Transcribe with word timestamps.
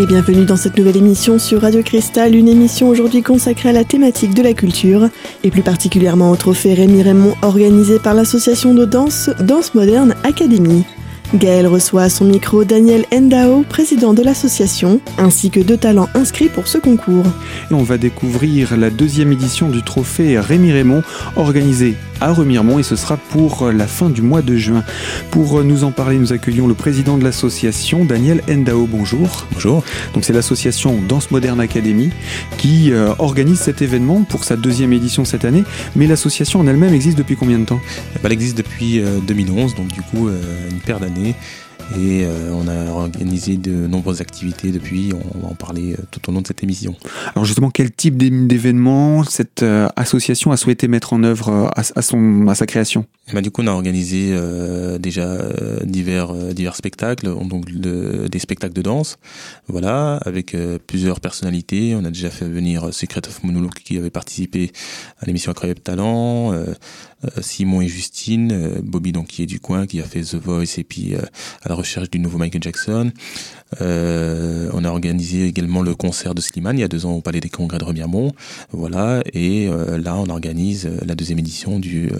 et 0.00 0.06
bienvenue 0.06 0.46
dans 0.46 0.56
cette 0.56 0.78
nouvelle 0.78 0.96
émission 0.96 1.38
sur 1.38 1.60
Radio 1.60 1.82
Cristal, 1.82 2.34
une 2.34 2.48
émission 2.48 2.88
aujourd'hui 2.88 3.22
consacrée 3.22 3.68
à 3.68 3.72
la 3.72 3.84
thématique 3.84 4.32
de 4.32 4.42
la 4.42 4.54
culture 4.54 5.10
et 5.44 5.50
plus 5.50 5.60
particulièrement 5.60 6.30
au 6.30 6.36
trophée 6.36 6.72
Rémi 6.72 7.02
Raymond 7.02 7.34
organisé 7.42 7.98
par 7.98 8.14
l'association 8.14 8.72
de 8.72 8.86
danse 8.86 9.28
Danse 9.40 9.74
Moderne 9.74 10.14
Academy. 10.24 10.84
Gaël 11.34 11.66
reçoit 11.66 12.04
à 12.04 12.08
son 12.08 12.24
micro 12.24 12.64
Daniel 12.64 13.04
Endao, 13.12 13.62
président 13.68 14.14
de 14.14 14.22
l'association, 14.22 15.00
ainsi 15.18 15.50
que 15.50 15.60
deux 15.60 15.76
talents 15.76 16.08
inscrits 16.14 16.48
pour 16.48 16.66
ce 16.66 16.78
concours. 16.78 17.26
On 17.70 17.82
va 17.82 17.98
découvrir 17.98 18.78
la 18.78 18.88
deuxième 18.88 19.32
édition 19.32 19.68
du 19.68 19.82
trophée 19.82 20.40
Rémi 20.40 20.72
Raymond, 20.72 21.02
organisé 21.36 21.94
à 22.20 22.32
Remiremont 22.32 22.78
et 22.78 22.82
ce 22.82 22.96
sera 22.96 23.16
pour 23.16 23.70
la 23.70 23.86
fin 23.86 24.10
du 24.10 24.22
mois 24.22 24.42
de 24.42 24.56
juin. 24.56 24.84
Pour 25.30 25.62
nous 25.64 25.84
en 25.84 25.92
parler, 25.92 26.18
nous 26.18 26.32
accueillons 26.32 26.66
le 26.66 26.74
président 26.74 27.18
de 27.18 27.24
l'association, 27.24 28.04
Daniel 28.04 28.42
Endao. 28.50 28.86
Bonjour. 28.86 29.46
Bonjour. 29.52 29.84
Donc 30.14 30.24
c'est 30.24 30.32
l'association 30.32 31.00
Danse 31.08 31.30
Moderne 31.30 31.60
Academy 31.60 32.10
qui 32.58 32.92
euh, 32.92 33.14
organise 33.18 33.60
cet 33.60 33.82
événement 33.82 34.22
pour 34.22 34.44
sa 34.44 34.56
deuxième 34.56 34.92
édition 34.92 35.24
cette 35.24 35.44
année. 35.44 35.64
Mais 35.96 36.06
l'association 36.06 36.60
en 36.60 36.66
elle-même 36.66 36.94
existe 36.94 37.18
depuis 37.18 37.36
combien 37.36 37.58
de 37.58 37.64
temps? 37.64 37.80
Eh 38.14 38.18
ben, 38.18 38.26
Elle 38.26 38.32
existe 38.32 38.56
depuis 38.56 39.02
2011, 39.26 39.72
euh, 39.72 39.76
donc 39.76 39.88
du 39.88 40.02
coup 40.02 40.28
euh, 40.28 40.40
une 40.70 40.80
paire 40.80 41.00
d'années 41.00 41.34
et 41.96 42.24
euh, 42.24 42.52
on 42.52 42.68
a 42.68 42.90
organisé 42.92 43.56
de 43.56 43.72
nombreuses 43.88 44.20
activités 44.20 44.70
depuis, 44.70 45.12
on 45.12 45.38
va 45.40 45.48
en 45.48 45.54
parler 45.54 45.94
euh, 45.94 45.96
tout 46.10 46.20
au 46.28 46.32
long 46.32 46.40
de 46.40 46.46
cette 46.46 46.62
émission. 46.62 46.94
Alors 47.34 47.44
justement, 47.44 47.70
quel 47.70 47.90
type 47.90 48.16
d'événement 48.16 49.24
cette 49.24 49.64
euh, 49.64 49.88
association 49.96 50.52
a 50.52 50.56
souhaité 50.56 50.86
mettre 50.86 51.12
en 51.12 51.24
œuvre 51.24 51.70
à, 51.74 52.02
son, 52.02 52.46
à 52.46 52.54
sa 52.54 52.66
création? 52.66 53.06
Eh 53.28 53.32
ben, 53.32 53.42
Du 53.42 53.50
coup, 53.50 53.62
on 53.62 53.66
a 53.66 53.72
organisé 53.72 54.34
déjà 54.98 55.38
divers, 55.84 56.32
divers 56.54 56.76
spectacles, 56.76 57.26
donc 57.46 57.70
des 57.70 58.38
spectacles 58.38 58.74
de 58.74 58.82
danse, 58.82 59.18
voilà, 59.68 60.16
avec 60.24 60.56
plusieurs 60.86 61.20
personnalités. 61.20 61.94
On 61.94 62.04
a 62.04 62.10
déjà 62.10 62.30
fait 62.30 62.48
venir 62.48 62.92
Secret 62.92 63.22
of 63.26 63.42
Monologue 63.42 63.74
qui 63.84 63.98
avait 63.98 64.10
participé 64.10 64.72
à 65.20 65.26
l'émission 65.26 65.50
Incroyable 65.50 65.80
Talent, 65.80 66.52
euh, 67.24 67.28
Simon 67.42 67.82
et 67.82 67.88
Justine, 67.88 68.50
euh, 68.52 68.80
Bobby 68.82 69.12
donc 69.12 69.26
qui 69.26 69.42
est 69.42 69.46
du 69.46 69.60
coin, 69.60 69.86
qui 69.86 70.00
a 70.00 70.04
fait 70.04 70.22
The 70.22 70.36
Voice 70.36 70.78
et 70.78 70.84
puis 70.84 71.14
euh, 71.14 71.20
la 71.66 71.74
recherche 71.80 72.10
du 72.10 72.18
nouveau 72.18 72.38
Michael 72.38 72.62
Jackson. 72.62 73.10
on 73.80 74.84
a 74.84 74.88
organisé 74.88 75.46
également 75.46 75.82
le 75.82 75.94
concert 75.94 76.34
de 76.34 76.40
Slimane 76.40 76.78
il 76.78 76.80
y 76.80 76.84
a 76.84 76.88
deux 76.88 77.06
ans 77.06 77.12
au 77.12 77.20
Palais 77.20 77.40
des 77.40 77.48
Congrès 77.48 77.78
de 77.78 77.84
Remiremont. 77.84 78.32
Voilà, 78.72 79.22
et 79.32 79.68
là 79.68 80.16
on 80.16 80.28
organise 80.28 80.88
la 81.04 81.14
deuxième 81.14 81.38
édition 81.38 81.78
du 81.78 82.10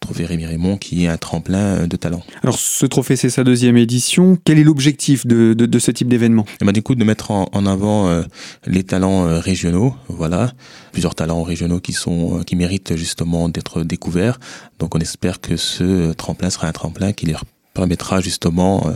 Trophée 0.00 0.26
Rémi 0.26 0.46
Raymond 0.46 0.76
qui 0.76 1.04
est 1.04 1.08
un 1.08 1.16
tremplin 1.16 1.86
de 1.86 1.96
talent. 1.96 2.22
Alors 2.42 2.58
ce 2.58 2.86
trophée 2.86 3.16
c'est 3.16 3.30
sa 3.30 3.44
deuxième 3.44 3.76
édition. 3.76 4.38
Quel 4.44 4.58
est 4.58 4.64
l'objectif 4.64 5.26
de, 5.26 5.54
de, 5.54 5.66
de, 5.66 5.78
ce 5.78 5.90
type 5.90 6.08
d'événement? 6.08 6.44
Eh 6.60 6.64
ben, 6.64 6.72
Du 6.72 6.82
coup 6.82 6.94
de 6.94 7.04
mettre 7.04 7.30
en, 7.30 7.48
en 7.52 7.66
avant 7.66 8.22
les 8.66 8.84
talents 8.84 9.40
régionaux, 9.40 9.94
voilà, 10.08 10.52
plusieurs 10.92 11.14
talents 11.14 11.42
régionaux 11.42 11.80
qui 11.80 11.92
sont 11.92 12.42
qui 12.46 12.56
méritent 12.56 12.96
justement 12.96 13.48
d'être 13.48 13.82
découverts 13.82 14.38
donc 14.78 14.94
on 14.94 14.98
espère 14.98 15.40
que 15.40 15.56
ce 15.56 16.12
tremplin 16.12 16.50
sera 16.50 16.66
un 16.66 16.72
tremplin 16.72 17.12
qui 17.12 17.26
leur 17.26 17.44
permettra 17.74 18.20
justement 18.20 18.86
euh, 18.86 18.92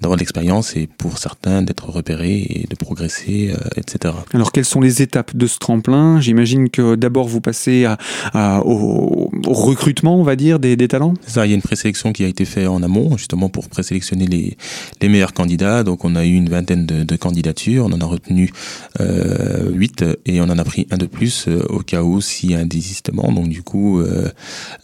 d'avoir 0.00 0.16
de 0.16 0.20
l'expérience 0.20 0.76
et 0.76 0.86
pour 0.86 1.18
certains 1.18 1.62
d'être 1.62 1.88
repérés 1.90 2.46
et 2.48 2.66
de 2.68 2.76
progresser, 2.76 3.52
euh, 3.52 3.68
etc. 3.76 4.14
Alors 4.32 4.52
quelles 4.52 4.64
sont 4.64 4.80
les 4.80 5.02
étapes 5.02 5.36
de 5.36 5.46
ce 5.46 5.58
tremplin? 5.58 6.20
J'imagine 6.20 6.70
que 6.70 6.94
d'abord 6.94 7.26
vous 7.26 7.40
passez 7.40 7.86
à, 8.34 8.64
au, 8.64 9.30
recrutement, 9.46 10.16
on 10.18 10.22
va 10.22 10.36
dire, 10.36 10.58
des, 10.58 10.76
des 10.76 10.88
talents? 10.88 11.14
Ça, 11.26 11.46
il 11.46 11.50
y 11.50 11.52
a 11.52 11.56
une 11.56 11.62
présélection 11.62 12.12
qui 12.12 12.24
a 12.24 12.28
été 12.28 12.44
faite 12.44 12.68
en 12.68 12.82
amont, 12.82 13.16
justement 13.16 13.48
pour 13.48 13.68
présélectionner 13.68 14.26
les, 14.26 14.56
les 15.00 15.08
meilleurs 15.08 15.32
candidats. 15.32 15.82
Donc 15.82 16.04
on 16.04 16.14
a 16.14 16.24
eu 16.24 16.34
une 16.34 16.48
vingtaine 16.48 16.86
de, 16.86 17.02
de 17.02 17.16
candidatures, 17.16 17.86
on 17.86 17.92
en 17.92 18.00
a 18.00 18.04
retenu 18.04 18.52
euh, 19.00 19.70
8 19.72 20.04
et 20.26 20.40
on 20.40 20.44
en 20.44 20.58
a 20.58 20.64
pris 20.64 20.86
un 20.90 20.98
de 20.98 21.06
plus 21.06 21.46
euh, 21.48 21.64
au 21.68 21.80
cas 21.80 22.02
où 22.02 22.20
s'il 22.20 22.52
y 22.52 22.54
a 22.54 22.58
un 22.58 22.66
désistement. 22.66 23.32
Donc 23.32 23.48
du 23.48 23.62
coup, 23.62 24.02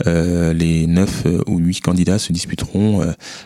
les 0.04 0.86
9 0.86 1.26
ou 1.46 1.58
8 1.58 1.80
candidats 1.80 2.18
se 2.18 2.32
disputeront 2.32 3.02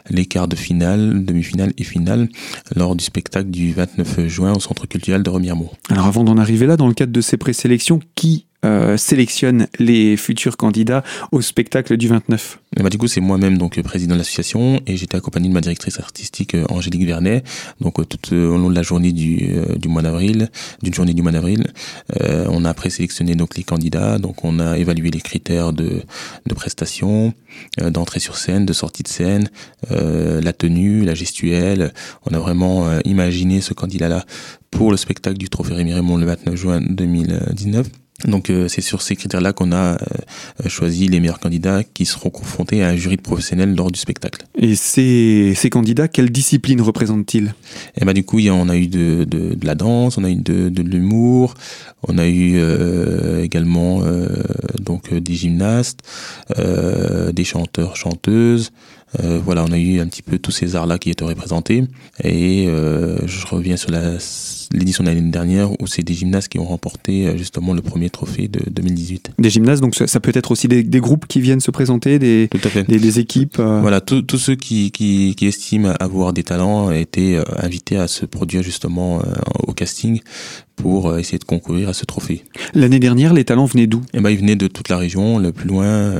les 0.08 0.26
quarts 0.26 0.48
de 0.48 0.56
finale, 0.56 1.24
demi-finale 1.24 1.72
et 1.78 1.84
finale 1.84 2.28
lors 2.74 2.96
du 2.96 3.04
spectacle 3.04 3.50
du 3.50 3.72
29 3.72 4.26
juin 4.26 4.52
au 4.54 4.60
Centre 4.60 4.86
culturel 4.86 5.22
de 5.22 5.30
Remiremont. 5.30 5.70
Alors 5.88 6.06
avant 6.06 6.24
d'en 6.24 6.36
arriver 6.36 6.66
là, 6.66 6.76
dans 6.76 6.88
le 6.88 6.94
cadre 6.94 7.12
de 7.12 7.20
ces 7.20 7.36
présélections, 7.36 8.00
qui 8.14 8.46
euh, 8.62 8.98
sélectionne 8.98 9.68
les 9.78 10.18
futurs 10.18 10.58
candidats 10.58 11.02
au 11.32 11.40
spectacle 11.40 11.96
du 11.96 12.08
29 12.08 12.58
bah, 12.76 12.90
du 12.90 12.98
coup, 12.98 13.08
c'est 13.08 13.22
moi-même 13.22 13.56
donc 13.56 13.80
président 13.80 14.14
de 14.14 14.18
l'association 14.18 14.80
et 14.86 14.98
j'étais 14.98 15.16
accompagné 15.16 15.48
de 15.48 15.54
ma 15.54 15.62
directrice 15.62 15.98
artistique 15.98 16.54
euh, 16.54 16.66
Angélique 16.68 17.06
Vernet. 17.06 17.42
Donc 17.80 17.98
euh, 17.98 18.04
tout 18.04 18.34
au 18.34 18.58
long 18.58 18.68
de 18.68 18.74
la 18.74 18.82
journée 18.82 19.12
du, 19.12 19.56
du 19.76 19.88
mois 19.88 20.02
d'avril, 20.02 20.50
d'une 20.82 20.92
journée 20.92 21.14
du 21.14 21.22
mois 21.22 21.32
d'avril, 21.32 21.66
on 22.20 22.64
a 22.64 22.74
présélectionné 22.74 23.34
donc 23.34 23.56
les 23.56 23.64
candidats. 23.64 24.18
Donc 24.18 24.44
on 24.44 24.60
a 24.60 24.76
évalué 24.76 25.10
les 25.10 25.20
critères 25.20 25.72
de, 25.72 26.02
de 26.46 26.54
prestation, 26.54 27.32
d'entrée 27.78 28.20
sur 28.20 28.36
scène, 28.36 28.66
de 28.66 28.72
sortie 28.72 29.02
de 29.02 29.08
scène, 29.08 29.50
la 29.90 30.52
tenue, 30.52 31.04
la 31.04 31.14
gestuelle. 31.14 31.92
On 32.30 32.34
a 32.34 32.38
vraiment 32.38 33.00
imaginé 33.04 33.60
ce 33.60 33.74
candidat-là 33.74 34.24
pour 34.70 34.90
le 34.90 34.96
spectacle 34.96 35.38
du 35.38 35.48
Trophée 35.48 35.74
Rémi 35.74 35.92
Raymond 35.94 36.18
le 36.18 36.26
29 36.26 36.56
juin 36.56 36.80
2019. 36.80 37.88
Donc 38.26 38.50
euh, 38.50 38.68
c'est 38.68 38.80
sur 38.80 39.02
ces 39.02 39.16
critères-là 39.16 39.52
qu'on 39.52 39.72
a 39.72 39.94
euh, 39.94 39.96
choisi 40.68 41.08
les 41.08 41.20
meilleurs 41.20 41.40
candidats 41.40 41.82
qui 41.82 42.04
seront 42.04 42.30
confrontés 42.30 42.82
à 42.82 42.88
un 42.88 42.96
jury 42.96 43.16
de 43.16 43.22
professionnels 43.22 43.74
lors 43.74 43.90
du 43.90 43.98
spectacle. 43.98 44.46
Et 44.58 44.74
ces, 44.74 45.54
ces 45.56 45.70
candidats, 45.70 46.08
quelle 46.08 46.30
discipline 46.30 46.80
représentent-ils? 46.80 47.54
Eh 47.96 48.04
ben 48.04 48.12
du 48.12 48.24
coup, 48.24 48.40
on 48.40 48.68
a 48.68 48.76
eu 48.76 48.88
de, 48.88 49.24
de, 49.24 49.54
de, 49.54 49.66
la 49.66 49.74
danse, 49.74 50.18
on 50.18 50.24
a 50.24 50.30
eu 50.30 50.36
de, 50.36 50.68
de 50.68 50.82
l'humour, 50.82 51.54
on 52.06 52.18
a 52.18 52.26
eu 52.26 52.54
euh, 52.56 53.42
également 53.42 54.02
donc 54.80 55.12
des 55.12 55.34
gymnastes, 55.34 56.00
des 56.56 57.44
chanteurs, 57.44 57.96
chanteuses. 57.96 58.72
Voilà, 59.18 59.64
on 59.64 59.72
a 59.72 59.78
eu 59.78 60.00
un 60.00 60.06
petit 60.06 60.22
peu 60.22 60.38
tous 60.38 60.52
ces 60.52 60.76
arts-là 60.76 60.98
qui 60.98 61.10
étaient 61.10 61.24
représentés. 61.24 61.84
Et 62.22 62.66
je 62.66 63.46
reviens 63.46 63.76
sur 63.76 63.90
l'édition 64.72 65.04
de 65.04 65.08
l'année 65.08 65.30
dernière 65.30 65.72
où 65.80 65.86
c'est 65.86 66.02
des 66.02 66.14
gymnastes 66.14 66.48
qui 66.48 66.58
ont 66.58 66.64
remporté 66.64 67.26
euh, 67.26 67.36
justement 67.36 67.74
le 67.74 67.82
premier 67.82 68.10
trophée 68.10 68.48
de 68.48 68.60
2018. 68.70 69.32
Des 69.38 69.50
gymnastes, 69.50 69.82
donc 69.82 69.94
ça, 69.94 70.20
peut 70.20 70.32
être 70.34 70.50
aussi 70.50 70.68
des, 70.68 71.00
groupes 71.00 71.26
qui 71.26 71.40
viennent 71.40 71.60
se 71.60 71.70
présenter, 71.70 72.18
des, 72.18 72.48
des, 72.88 73.18
équipes 73.18 73.58
euh. 73.58 73.80
Voilà, 73.80 74.00
tous 74.00 74.38
ceux 74.38 74.54
qui, 74.54 74.90
qui, 74.90 75.34
qui, 75.36 75.46
estiment 75.46 75.92
avoir 75.98 76.32
des 76.32 76.42
talents 76.42 76.90
été 76.90 77.38
euh, 77.38 77.42
invités 77.56 77.96
à 77.96 78.06
se 78.06 78.26
produire 78.26 78.62
justement 78.62 79.22
au 79.66 79.72
casting 79.72 80.20
pour 80.76 81.16
essayer 81.18 81.38
de 81.38 81.44
concourir 81.44 81.88
à 81.88 81.94
ce 81.94 82.04
trophée. 82.04 82.44
L'année 82.74 83.00
dernière, 83.00 83.34
les 83.34 83.44
talents 83.44 83.66
venaient 83.66 83.86
d'où? 83.86 84.02
Eh 84.14 84.20
ben, 84.20 84.30
ils 84.30 84.38
venaient 84.38 84.56
de 84.56 84.66
toute 84.66 84.88
la 84.88 84.96
région, 84.96 85.38
le 85.38 85.52
plus 85.52 85.68
loin 85.68 86.14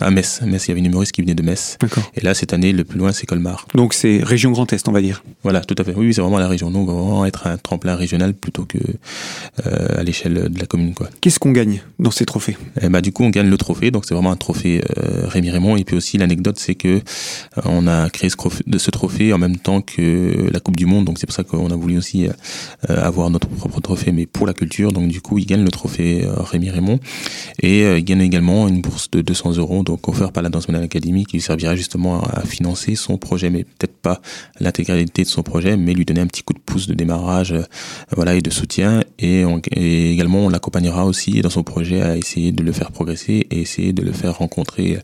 à 0.00 0.10
Metz. 0.10 0.42
Metz, 0.42 0.66
il 0.66 0.68
y 0.68 0.72
avait 0.72 0.80
une 0.80 0.86
humoriste 0.86 1.12
qui 1.12 1.22
venait 1.22 1.34
de 1.34 1.42
Metz. 1.42 1.78
Et 2.14 2.20
là, 2.26 2.34
cette 2.34 2.52
année, 2.52 2.72
le 2.72 2.84
plus 2.84 2.98
loin, 2.98 3.12
c'est 3.12 3.24
Colmar. 3.24 3.66
Donc 3.74 3.94
c'est 3.94 4.22
région 4.22 4.50
Grand 4.50 4.70
Est, 4.72 4.88
on 4.88 4.92
va 4.92 5.00
dire. 5.00 5.22
Voilà, 5.42 5.60
tout 5.60 5.76
à 5.78 5.84
fait. 5.84 5.94
Oui, 5.96 6.12
c'est 6.12 6.20
vraiment 6.20 6.38
la 6.38 6.48
région. 6.48 6.70
Nous, 6.70 6.80
on 6.80 6.84
va 6.84 6.92
vraiment 6.92 7.24
être 7.24 7.46
un 7.46 7.56
tremplin 7.56 7.94
régional 7.94 8.34
plutôt 8.34 8.64
que 8.64 8.78
euh, 9.64 10.00
à 10.00 10.02
l'échelle 10.02 10.48
de 10.50 10.58
la 10.58 10.66
commune. 10.66 10.92
Quoi. 10.92 11.08
Qu'est-ce 11.20 11.38
qu'on 11.38 11.52
gagne 11.52 11.82
dans 12.00 12.10
ces 12.10 12.26
trophées? 12.26 12.56
Eh 12.82 12.88
bah, 12.88 13.00
Du 13.00 13.12
coup, 13.12 13.22
on 13.22 13.30
gagne 13.30 13.48
le 13.48 13.56
trophée, 13.56 13.90
donc 13.92 14.04
c'est 14.06 14.14
vraiment 14.14 14.32
un 14.32 14.36
trophée 14.36 14.82
euh, 14.98 15.26
Rémi 15.28 15.50
Raymond. 15.50 15.76
Et 15.76 15.84
puis 15.84 15.96
aussi, 15.96 16.18
l'anecdote, 16.18 16.58
c'est 16.58 16.74
que 16.74 16.88
euh, 16.88 17.00
on 17.64 17.86
a 17.86 18.10
créé 18.10 18.28
ce, 18.28 18.90
trophée 18.90 19.32
en 19.32 19.38
même 19.38 19.56
temps 19.56 19.80
que 19.80 20.50
la 20.52 20.58
Coupe 20.58 20.76
du 20.76 20.86
Monde, 20.86 21.04
donc 21.04 21.18
c'est 21.18 21.26
pour 21.26 21.34
ça 21.34 21.44
qu'on 21.44 21.70
a 21.70 21.76
voulu 21.76 21.96
aussi 21.96 22.28
avoir 22.88 23.30
notre 23.30 23.48
propre 23.48 23.80
trophée, 23.80 24.10
mais 24.12 24.26
pour 24.26 24.46
la 24.46 24.52
culture. 24.52 24.92
Donc 24.92 25.08
du 25.08 25.20
coup, 25.20 25.38
il 25.38 25.46
gagne 25.46 25.62
le 25.62 25.70
trophée 25.70 26.26
Rémi 26.50 26.70
Raymond 26.70 26.98
et 27.62 27.82
il 27.82 28.04
gagne 28.04 28.20
également 28.20 28.68
une 28.68 28.80
bourse 28.80 29.10
de 29.10 29.20
200 29.20 29.56
euros, 29.58 29.82
donc 29.82 30.08
offert 30.08 30.32
par 30.32 30.42
la 30.42 30.48
Danse 30.48 30.68
Mondiale 30.68 30.84
Academy, 30.84 31.24
qui 31.24 31.36
lui 31.36 31.42
servira 31.42 31.76
justement 31.76 32.15
à, 32.20 32.42
financer 32.42 32.94
son 32.94 33.18
projet, 33.18 33.50
mais 33.50 33.64
peut-être 33.64 33.95
pas 34.06 34.20
l'intégralité 34.60 35.22
de 35.24 35.28
son 35.28 35.42
projet, 35.42 35.76
mais 35.76 35.92
lui 35.92 36.04
donner 36.04 36.20
un 36.20 36.28
petit 36.28 36.44
coup 36.44 36.52
de 36.52 36.60
pouce 36.60 36.86
de 36.86 36.94
démarrage 36.94 37.54
voilà, 38.14 38.34
et 38.34 38.40
de 38.40 38.50
soutien. 38.50 39.02
Et, 39.18 39.44
on, 39.44 39.60
également, 39.74 40.46
on 40.46 40.48
l'accompagnera 40.48 41.04
aussi 41.06 41.40
dans 41.40 41.50
son 41.50 41.64
projet 41.64 42.02
à 42.02 42.16
essayer 42.16 42.52
de 42.52 42.62
le 42.62 42.72
faire 42.72 42.92
progresser 42.92 43.46
et 43.50 43.60
essayer 43.60 43.92
de 43.92 44.02
le 44.02 44.12
faire 44.12 44.38
rencontrer 44.38 45.00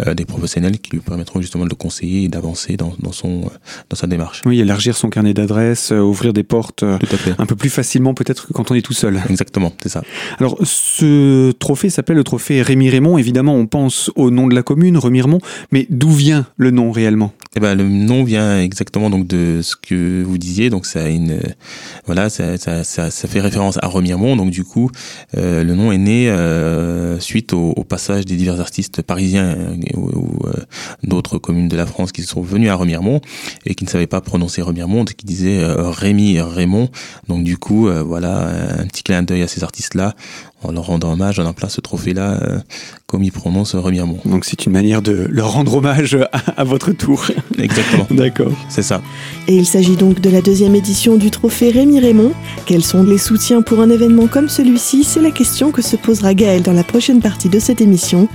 euh, 0.00 0.14
des 0.14 0.24
professionnels 0.24 0.78
qui 0.78 0.92
lui 0.92 1.00
permettront 1.00 1.40
justement 1.42 1.64
de 1.64 1.70
le 1.70 1.74
conseiller 1.74 2.24
et 2.24 2.28
d'avancer 2.28 2.76
dans, 2.76 2.94
dans, 3.00 3.12
son, 3.12 3.50
dans 3.90 3.96
sa 3.96 4.06
démarche. 4.06 4.42
Oui, 4.46 4.60
élargir 4.60 4.96
son 4.96 5.10
carnet 5.10 5.34
d'adresses, 5.34 5.92
euh, 5.92 6.00
ouvrir 6.00 6.32
des 6.32 6.42
portes 6.42 6.84
euh, 6.84 6.98
un 7.38 7.46
peu 7.46 7.56
plus 7.56 7.70
facilement 7.70 8.14
peut-être 8.14 8.46
que 8.46 8.52
quand 8.54 8.70
on 8.70 8.74
est 8.74 8.82
tout 8.82 8.94
seul. 8.94 9.20
Exactement, 9.28 9.72
c'est 9.82 9.90
ça. 9.90 10.02
Alors, 10.38 10.56
ce 10.62 11.52
trophée 11.52 11.90
s'appelle 11.90 12.16
le 12.16 12.24
trophée 12.24 12.62
Rémi 12.62 12.88
Raymond. 12.88 13.18
Évidemment, 13.18 13.54
on 13.54 13.66
pense 13.66 14.10
au 14.16 14.30
nom 14.30 14.46
de 14.46 14.54
la 14.54 14.62
commune, 14.62 14.96
Remiremont, 14.96 15.40
mais 15.70 15.86
d'où 15.90 16.10
vient 16.10 16.46
le 16.56 16.70
nom 16.70 16.90
réellement? 16.90 17.32
Eh 17.58 17.60
ben, 17.60 17.74
le 17.74 17.88
nom 17.88 18.22
vient 18.22 18.60
exactement 18.60 19.10
de 19.10 19.62
ce 19.62 19.74
que 19.74 20.22
vous 20.22 20.38
disiez. 20.38 20.70
Donc, 20.70 20.86
ça 20.86 21.00
voilà, 22.06 22.30
ça, 22.30 23.10
fait 23.10 23.40
référence 23.40 23.80
à 23.82 23.88
Remiremont. 23.88 24.36
Donc, 24.36 24.52
du 24.52 24.62
coup, 24.62 24.92
euh, 25.36 25.64
le 25.64 25.74
nom 25.74 25.90
est 25.90 25.98
né 25.98 26.30
euh, 26.30 27.18
suite 27.18 27.52
au, 27.54 27.74
passage 27.82 28.26
des 28.26 28.36
divers 28.36 28.60
artistes 28.60 29.02
parisiens 29.02 29.56
ou, 29.96 30.46
euh, 30.46 30.52
d'autres 31.02 31.38
communes 31.38 31.66
de 31.66 31.76
la 31.76 31.86
France 31.86 32.12
qui 32.12 32.22
sont 32.22 32.42
venus 32.42 32.70
à 32.70 32.76
Remiremont 32.76 33.20
et 33.66 33.74
qui 33.74 33.82
ne 33.82 33.90
savaient 33.90 34.06
pas 34.06 34.20
prononcer 34.20 34.62
Remiremont, 34.62 35.04
qui 35.04 35.26
disaient 35.26 35.60
Rémi, 35.66 36.40
Raymond. 36.40 36.90
Donc, 37.26 37.42
du 37.42 37.58
coup, 37.58 37.88
voilà, 38.06 38.50
un 38.78 38.86
petit 38.86 39.02
clin 39.02 39.24
d'œil 39.24 39.42
à 39.42 39.48
ces 39.48 39.64
artistes-là 39.64 40.14
en 40.62 40.72
leur 40.72 40.86
rendant 40.86 41.12
hommage, 41.12 41.38
en 41.38 41.52
place 41.52 41.74
ce 41.74 41.80
trophée-là, 41.80 42.40
euh, 42.42 42.58
comme 43.06 43.22
ils 43.22 43.32
prononcent 43.32 43.76
Remiremont. 43.76 44.18
Donc 44.24 44.44
c'est 44.44 44.66
une 44.66 44.72
manière 44.72 45.02
de 45.02 45.26
leur 45.30 45.52
rendre 45.52 45.76
hommage 45.76 46.18
à, 46.56 46.64
votre 46.64 46.92
tour. 46.92 47.26
Exactement. 47.58 48.06
D'accord. 48.10 48.52
C'est 48.68 48.82
ça. 48.82 49.00
Et 49.46 49.54
il 49.54 49.66
s'agit 49.66 49.96
donc 49.96 50.20
de 50.20 50.30
la 50.30 50.42
deuxième 50.42 50.74
édition 50.74 51.16
du 51.16 51.30
trophée 51.30 51.70
Rémi 51.70 52.00
Raymond. 52.00 52.32
Quels 52.66 52.84
sont 52.84 53.04
les 53.04 53.18
soutiens 53.18 53.62
pour 53.62 53.80
un 53.80 53.90
événement 53.90 54.26
comme 54.26 54.48
celui-ci? 54.48 55.04
C'est 55.04 55.20
la 55.20 55.30
question 55.30 55.70
que 55.70 55.82
se 55.82 55.96
posera 55.96 56.34
Gaël 56.34 56.62
dans 56.62 56.72
la 56.72 56.84
prochaine 56.84 57.20
partie 57.20 57.48
de 57.48 57.58
cette 57.58 57.80
émission. 57.80 58.28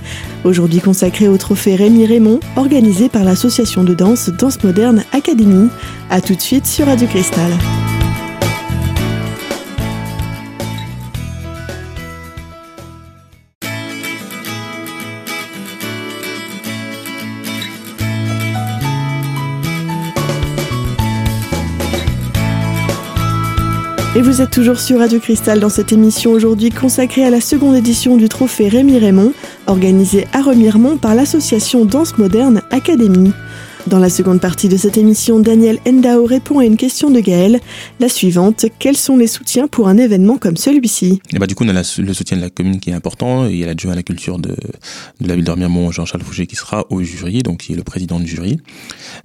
Aujourd'hui 0.44 0.80
consacrée 0.80 1.28
au 1.28 1.36
trophée 1.36 1.76
Rémi 1.76 2.06
Raymond, 2.06 2.40
organisé 2.56 3.08
par 3.08 3.24
l'association 3.24 3.84
de 3.84 3.94
danse 3.94 4.30
Danse 4.30 4.62
Moderne 4.64 5.04
Académie. 5.12 5.68
A 6.10 6.20
tout 6.20 6.34
de 6.34 6.40
suite 6.40 6.66
sur 6.66 6.86
Radio 6.86 7.06
Cristal. 7.06 7.52
Et 24.16 24.22
vous 24.22 24.40
êtes 24.40 24.50
toujours 24.50 24.78
sur 24.78 25.00
Radio 25.00 25.18
Cristal 25.18 25.58
dans 25.58 25.68
cette 25.68 25.90
émission 25.90 26.30
aujourd'hui 26.30 26.70
consacrée 26.70 27.24
à 27.24 27.30
la 27.30 27.40
seconde 27.40 27.74
édition 27.74 28.16
du 28.16 28.28
trophée 28.28 28.68
Rémi 28.68 28.96
Raymond, 28.96 29.32
organisé 29.66 30.28
à 30.32 30.40
Remiremont 30.40 30.98
par 30.98 31.16
l'association 31.16 31.84
Danse 31.84 32.16
Moderne 32.16 32.62
Académie. 32.70 33.32
Dans 33.86 33.98
la 33.98 34.08
seconde 34.08 34.40
partie 34.40 34.70
de 34.70 34.78
cette 34.78 34.96
émission, 34.96 35.40
Daniel 35.40 35.78
Endao 35.86 36.24
répond 36.24 36.58
à 36.58 36.64
une 36.64 36.78
question 36.78 37.10
de 37.10 37.20
Gaël. 37.20 37.60
La 38.00 38.08
suivante, 38.08 38.64
quels 38.78 38.96
sont 38.96 39.18
les 39.18 39.26
soutiens 39.26 39.68
pour 39.68 39.88
un 39.88 39.98
événement 39.98 40.38
comme 40.38 40.56
celui-ci? 40.56 41.20
Bah, 41.34 41.46
Du 41.46 41.54
coup, 41.54 41.64
on 41.66 41.68
a 41.68 41.74
le 41.74 42.14
soutien 42.14 42.38
de 42.38 42.42
la 42.42 42.48
commune 42.48 42.80
qui 42.80 42.88
est 42.88 42.94
important. 42.94 43.46
Il 43.46 43.56
y 43.56 43.62
a 43.62 43.66
l'adjoint 43.66 43.92
à 43.92 43.96
la 43.96 44.02
culture 44.02 44.38
de, 44.38 44.56
de 45.20 45.28
la 45.28 45.36
ville 45.36 45.44
d'Ormiremont, 45.44 45.90
Jean-Charles 45.90 46.22
Fouché, 46.22 46.46
qui 46.46 46.56
sera 46.56 46.86
au 46.88 47.02
jury, 47.02 47.42
donc 47.42 47.58
qui 47.58 47.74
est 47.74 47.76
le 47.76 47.82
président 47.82 48.18
du 48.18 48.26
jury. 48.26 48.58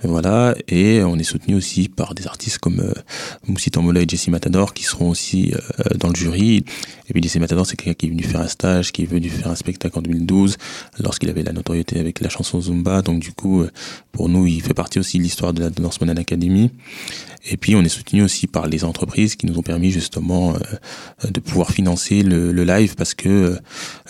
Voilà. 0.04 0.56
Et 0.68 1.02
on 1.04 1.18
est 1.18 1.24
soutenu 1.24 1.56
aussi 1.56 1.88
par 1.88 2.14
des 2.14 2.28
artistes 2.28 2.58
comme 2.58 2.82
euh, 2.82 2.94
Moussi 3.48 3.70
et 3.70 4.10
Jessie 4.10 4.30
Matador, 4.30 4.74
qui 4.74 4.84
seront 4.84 5.10
aussi 5.10 5.54
euh, 5.54 5.96
dans 5.98 6.10
le 6.10 6.16
jury. 6.16 6.66
Et 7.10 7.14
puis 7.14 7.24
Jessie 7.24 7.40
Matador, 7.40 7.66
c'est 7.66 7.78
quelqu'un 7.78 7.94
qui 7.94 8.06
est 8.08 8.10
venu 8.10 8.24
faire 8.24 8.42
un 8.42 8.48
stage, 8.48 8.92
qui 8.92 9.04
est 9.04 9.10
venu 9.10 9.30
faire 9.30 9.48
un 9.48 9.56
spectacle 9.56 9.98
en 9.98 10.02
2012, 10.02 10.58
lorsqu'il 11.00 11.30
avait 11.30 11.44
la 11.44 11.54
notoriété 11.54 11.98
avec 12.00 12.20
la 12.20 12.30
chanson 12.30 12.60
Zumba. 12.60 13.02
Donc 13.02 13.20
du 13.20 13.32
coup, 13.32 13.62
euh, 13.62 13.72
pour 14.12 14.28
nous, 14.28 14.49
il 14.54 14.62
fait 14.62 14.74
partie 14.74 15.00
aussi 15.00 15.18
de 15.18 15.24
l'histoire 15.24 15.54
de 15.54 15.64
la 15.64 15.70
Moderne 16.02 16.20
Academy. 16.20 16.72
Et 17.50 17.58
puis 17.58 17.76
on 17.76 17.82
est 17.82 17.90
soutenu 17.90 18.22
aussi 18.22 18.48
par 18.48 18.68
les 18.68 18.84
entreprises 18.84 19.36
qui 19.36 19.46
nous 19.46 19.58
ont 19.58 19.62
permis 19.64 19.92
justement 19.92 20.56
euh, 20.56 21.30
de 21.30 21.40
pouvoir 21.40 21.72
financer 21.72 22.22
le, 22.22 22.52
live 22.64 22.96
parce 22.96 23.14
que 23.14 23.58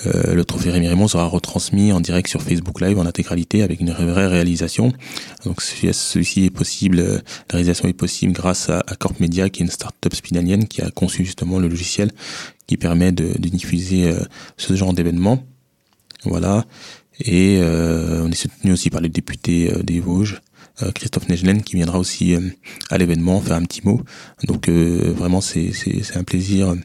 euh, 0.06 0.34
le 0.34 0.46
trophée 0.46 0.72
Rémi 0.72 0.88
Raymond 0.88 1.08
sera 1.08 1.26
retransmis 1.26 1.92
en 1.92 2.02
direct 2.02 2.28
sur 2.28 2.42
Facebook 2.42 2.82
Live 2.82 2.98
en 2.98 3.06
intégralité 3.06 3.62
avec 3.62 3.80
une 3.80 3.92
vraie 3.92 4.28
réalisation. 4.28 4.92
Donc 5.46 5.62
ceci 5.62 6.46
est 6.46 6.50
possible, 6.50 6.98
la 6.98 7.22
réalisation 7.52 7.88
est 7.88 7.94
possible 7.94 8.34
grâce 8.34 8.70
à, 8.70 8.82
Corp 8.98 9.20
Media 9.20 9.50
qui 9.50 9.62
est 9.62 9.66
une 9.66 9.72
start-up 9.72 10.14
spinalienne 10.14 10.68
qui 10.68 10.82
a 10.82 10.90
conçu 10.90 11.24
justement 11.24 11.60
le 11.60 11.68
logiciel 11.68 12.12
qui 12.68 12.78
permet 12.78 13.12
de, 13.12 13.38
diffuser 13.38 14.10
euh, 14.10 14.20
ce 14.58 14.76
genre 14.76 14.94
d'événements. 14.94 15.44
Voilà. 16.24 16.66
Et 17.20 17.60
euh, 17.62 18.24
on 18.24 18.32
est 18.32 18.36
soutenu 18.36 18.72
aussi 18.72 18.90
par 18.90 19.02
les 19.02 19.10
députés 19.10 19.72
euh, 19.72 19.84
des 19.84 20.00
Vosges, 20.00 20.42
euh, 20.82 20.92
Christophe 20.92 21.28
Negelen 21.28 21.62
qui 21.62 21.76
viendra 21.76 22.00
aussi 22.00 22.36
à 22.90 22.98
l'événement 22.98 23.42
faire 23.42 23.56
un 23.56 23.64
petit 23.64 23.82
mot. 23.84 24.02
Donc 24.46 24.70
vraiment 24.70 25.42
c'est 25.42 25.72
un 26.16 26.24
plaisir 26.24 26.76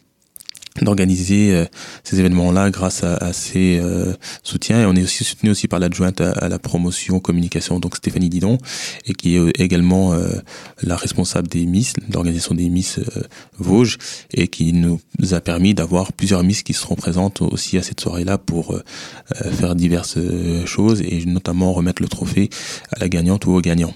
d'organiser 0.82 1.55
euh, 1.55 1.67
ces 2.03 2.19
événements-là 2.19 2.71
grâce 2.71 3.05
à, 3.05 3.15
à 3.15 3.32
ces 3.32 3.79
euh, 3.81 4.12
soutiens 4.43 4.82
et 4.82 4.87
on 4.87 4.94
est 4.94 5.05
aussi 5.05 5.23
soutenu 5.23 5.50
aussi 5.50 5.69
par 5.69 5.79
l'adjointe 5.79 6.21
à, 6.21 6.49
la 6.49 6.59
promotion 6.59 7.21
communication 7.21 7.79
donc 7.79 7.94
Stéphanie 7.94 8.29
Didon 8.29 8.59
et 9.06 9.12
qui 9.12 9.37
est 9.37 9.38
euh, 9.38 9.53
également 9.56 10.15
la 10.82 10.97
responsable 10.97 11.49
des 11.49 11.67
Miss 11.67 11.94
l'organisation 12.12 12.55
des 12.55 12.69
Miss 12.69 12.99
Vosges 13.59 13.99
et 14.32 14.49
qui 14.49 14.73
nous 14.73 15.00
a 15.32 15.41
permis 15.41 15.75
d'avoir 15.75 16.12
plusieurs 16.12 16.43
Miss 16.43 16.62
qui 16.62 16.73
seront 16.73 16.97
présentes 16.97 17.43
aussi 17.43 17.79
à 17.79 17.82
cette 17.82 18.00
soirée-là 18.00 18.38
pour 18.38 18.79
faire 19.53 19.75
diverses 19.75 20.19
choses 20.67 21.03
et 21.03 21.25
notamment 21.26 21.73
remettre 21.73 22.03
le 22.03 22.09
trophée 22.09 22.50
à 22.93 23.00
la 23.00 23.09
gagnante 23.09 23.47
ou 23.47 23.53
au 23.53 23.61
gagnant. 23.61 23.94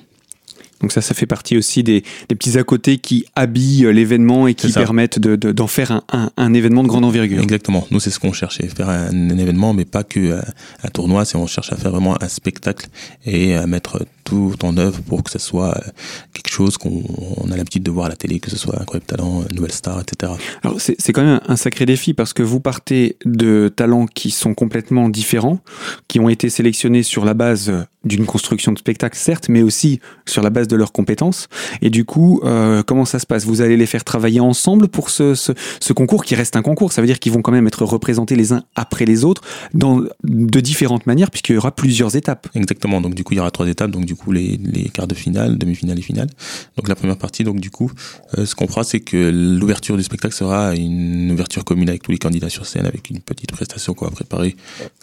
Donc 0.80 0.92
ça, 0.92 1.00
ça 1.00 1.14
fait 1.14 1.26
partie 1.26 1.56
aussi 1.56 1.82
des, 1.82 2.02
des 2.28 2.34
petits 2.34 2.58
à 2.58 2.64
côté 2.64 2.98
qui 2.98 3.24
habillent 3.34 3.92
l'événement 3.92 4.46
et 4.46 4.54
qui 4.54 4.72
permettent 4.72 5.18
d'en 5.18 5.36
de, 5.36 5.52
d'en 5.52 5.66
faire 5.66 5.90
un, 5.90 6.02
un, 6.12 6.30
un, 6.36 6.54
événement 6.54 6.82
de 6.82 6.88
grande 6.88 7.04
envergure. 7.04 7.42
Exactement. 7.42 7.86
Nous, 7.90 8.00
c'est 8.00 8.10
ce 8.10 8.18
qu'on 8.18 8.32
cherchait, 8.32 8.68
faire 8.68 8.88
un, 8.88 9.08
un, 9.08 9.38
événement, 9.38 9.74
mais 9.74 9.84
pas 9.84 10.04
que 10.04 10.38
un, 10.38 10.44
un 10.84 10.88
tournoi. 10.88 11.24
C'est 11.24 11.36
on 11.36 11.46
cherche 11.46 11.72
à 11.72 11.76
faire 11.76 11.90
vraiment 11.90 12.20
un 12.22 12.28
spectacle 12.28 12.88
et 13.26 13.54
à 13.54 13.66
mettre 13.66 14.04
tout 14.24 14.54
en 14.62 14.76
œuvre 14.76 15.00
pour 15.02 15.22
que 15.22 15.30
ce 15.30 15.38
soit 15.38 15.76
euh, 15.76 15.90
quelque 16.34 16.50
chose 16.50 16.76
qu'on 16.76 17.50
a 17.50 17.56
l'habitude 17.56 17.82
de 17.82 17.90
voir 17.90 18.06
à 18.06 18.08
la 18.10 18.16
télé, 18.16 18.40
que 18.40 18.50
ce 18.50 18.58
soit 18.58 18.80
Incroyable 18.80 19.06
Talent, 19.06 19.44
Nouvelle 19.54 19.72
Star, 19.72 20.00
etc. 20.00 20.32
Alors 20.62 20.78
c'est 20.80 21.12
quand 21.12 21.24
même 21.24 21.40
un 21.46 21.56
sacré 21.56 21.86
défi 21.86 22.14
parce 22.14 22.32
que 22.32 22.42
vous 22.42 22.60
partez 22.60 23.16
de 23.24 23.72
talents 23.74 24.06
qui 24.06 24.30
sont 24.30 24.54
complètement 24.54 25.08
différents, 25.08 25.60
qui 26.08 26.20
ont 26.20 26.28
été 26.28 26.50
sélectionnés 26.50 27.02
sur 27.02 27.24
la 27.24 27.34
base 27.34 27.72
d'une 28.04 28.26
construction 28.26 28.72
de 28.72 28.78
spectacle, 28.78 29.16
certes, 29.16 29.48
mais 29.48 29.62
aussi 29.62 30.00
sur 30.26 30.42
la 30.42 30.50
base 30.50 30.68
de 30.68 30.76
leurs 30.76 30.92
compétences. 30.92 31.48
Et 31.82 31.90
du 31.90 32.04
coup, 32.04 32.40
euh, 32.44 32.82
comment 32.82 33.04
ça 33.04 33.18
se 33.18 33.26
passe? 33.26 33.44
Vous 33.44 33.60
allez 33.60 33.76
les 33.76 33.86
faire 33.86 34.04
travailler 34.04 34.40
ensemble 34.40 34.88
pour 34.88 35.10
ce, 35.10 35.52
concours 35.92 36.24
qui 36.24 36.34
reste 36.34 36.54
un 36.56 36.62
concours. 36.62 36.92
Ça 36.92 37.00
veut 37.00 37.06
dire 37.06 37.18
qu'ils 37.18 37.32
vont 37.32 37.42
quand 37.42 37.52
même 37.52 37.66
être 37.66 37.84
représentés 37.84 38.36
les 38.36 38.52
uns 38.52 38.62
après 38.76 39.04
les 39.04 39.24
autres 39.24 39.42
dans 39.74 40.02
de 40.22 40.60
différentes 40.60 41.06
manières, 41.06 41.30
puisqu'il 41.30 41.54
y 41.54 41.58
aura 41.58 41.72
plusieurs 41.72 42.14
étapes. 42.14 42.48
Exactement. 42.54 43.00
Donc 43.00 43.14
du 43.14 43.24
coup, 43.24 43.34
il 43.34 43.38
y 43.38 43.40
aura 43.40 43.50
trois 43.50 43.68
étapes. 43.68 43.90
Donc 43.90 44.04
du 44.04 44.14
coup, 44.14 44.30
les, 44.30 44.56
les 44.56 44.88
quarts 44.90 45.08
de 45.08 45.14
finale, 45.14 45.58
demi-finale 45.58 45.98
et 45.98 46.02
finale. 46.02 46.28
Donc 46.76 46.88
la 46.88 46.94
première 46.94 47.18
partie, 47.18 47.42
donc 47.42 47.58
du 47.58 47.70
coup, 47.70 47.90
euh, 48.38 48.46
ce 48.46 48.54
qu'on 48.54 48.68
fera, 48.68 48.84
c'est 48.84 49.00
que 49.00 49.30
l'ouverture 49.58 49.96
du 49.96 50.02
spectacle 50.02 50.34
sera 50.34 50.74
une 50.74 51.30
ouverture 51.32 51.64
commune 51.64 51.88
avec 51.88 52.02
tous 52.02 52.12
les 52.12 52.18
candidats 52.18 52.48
sur 52.48 52.66
scène, 52.66 52.86
avec 52.86 53.10
une 53.10 53.20
petite 53.20 53.50
prestation 53.52 53.94
qu'on 53.94 54.04
va 54.04 54.12
préparer 54.12 54.56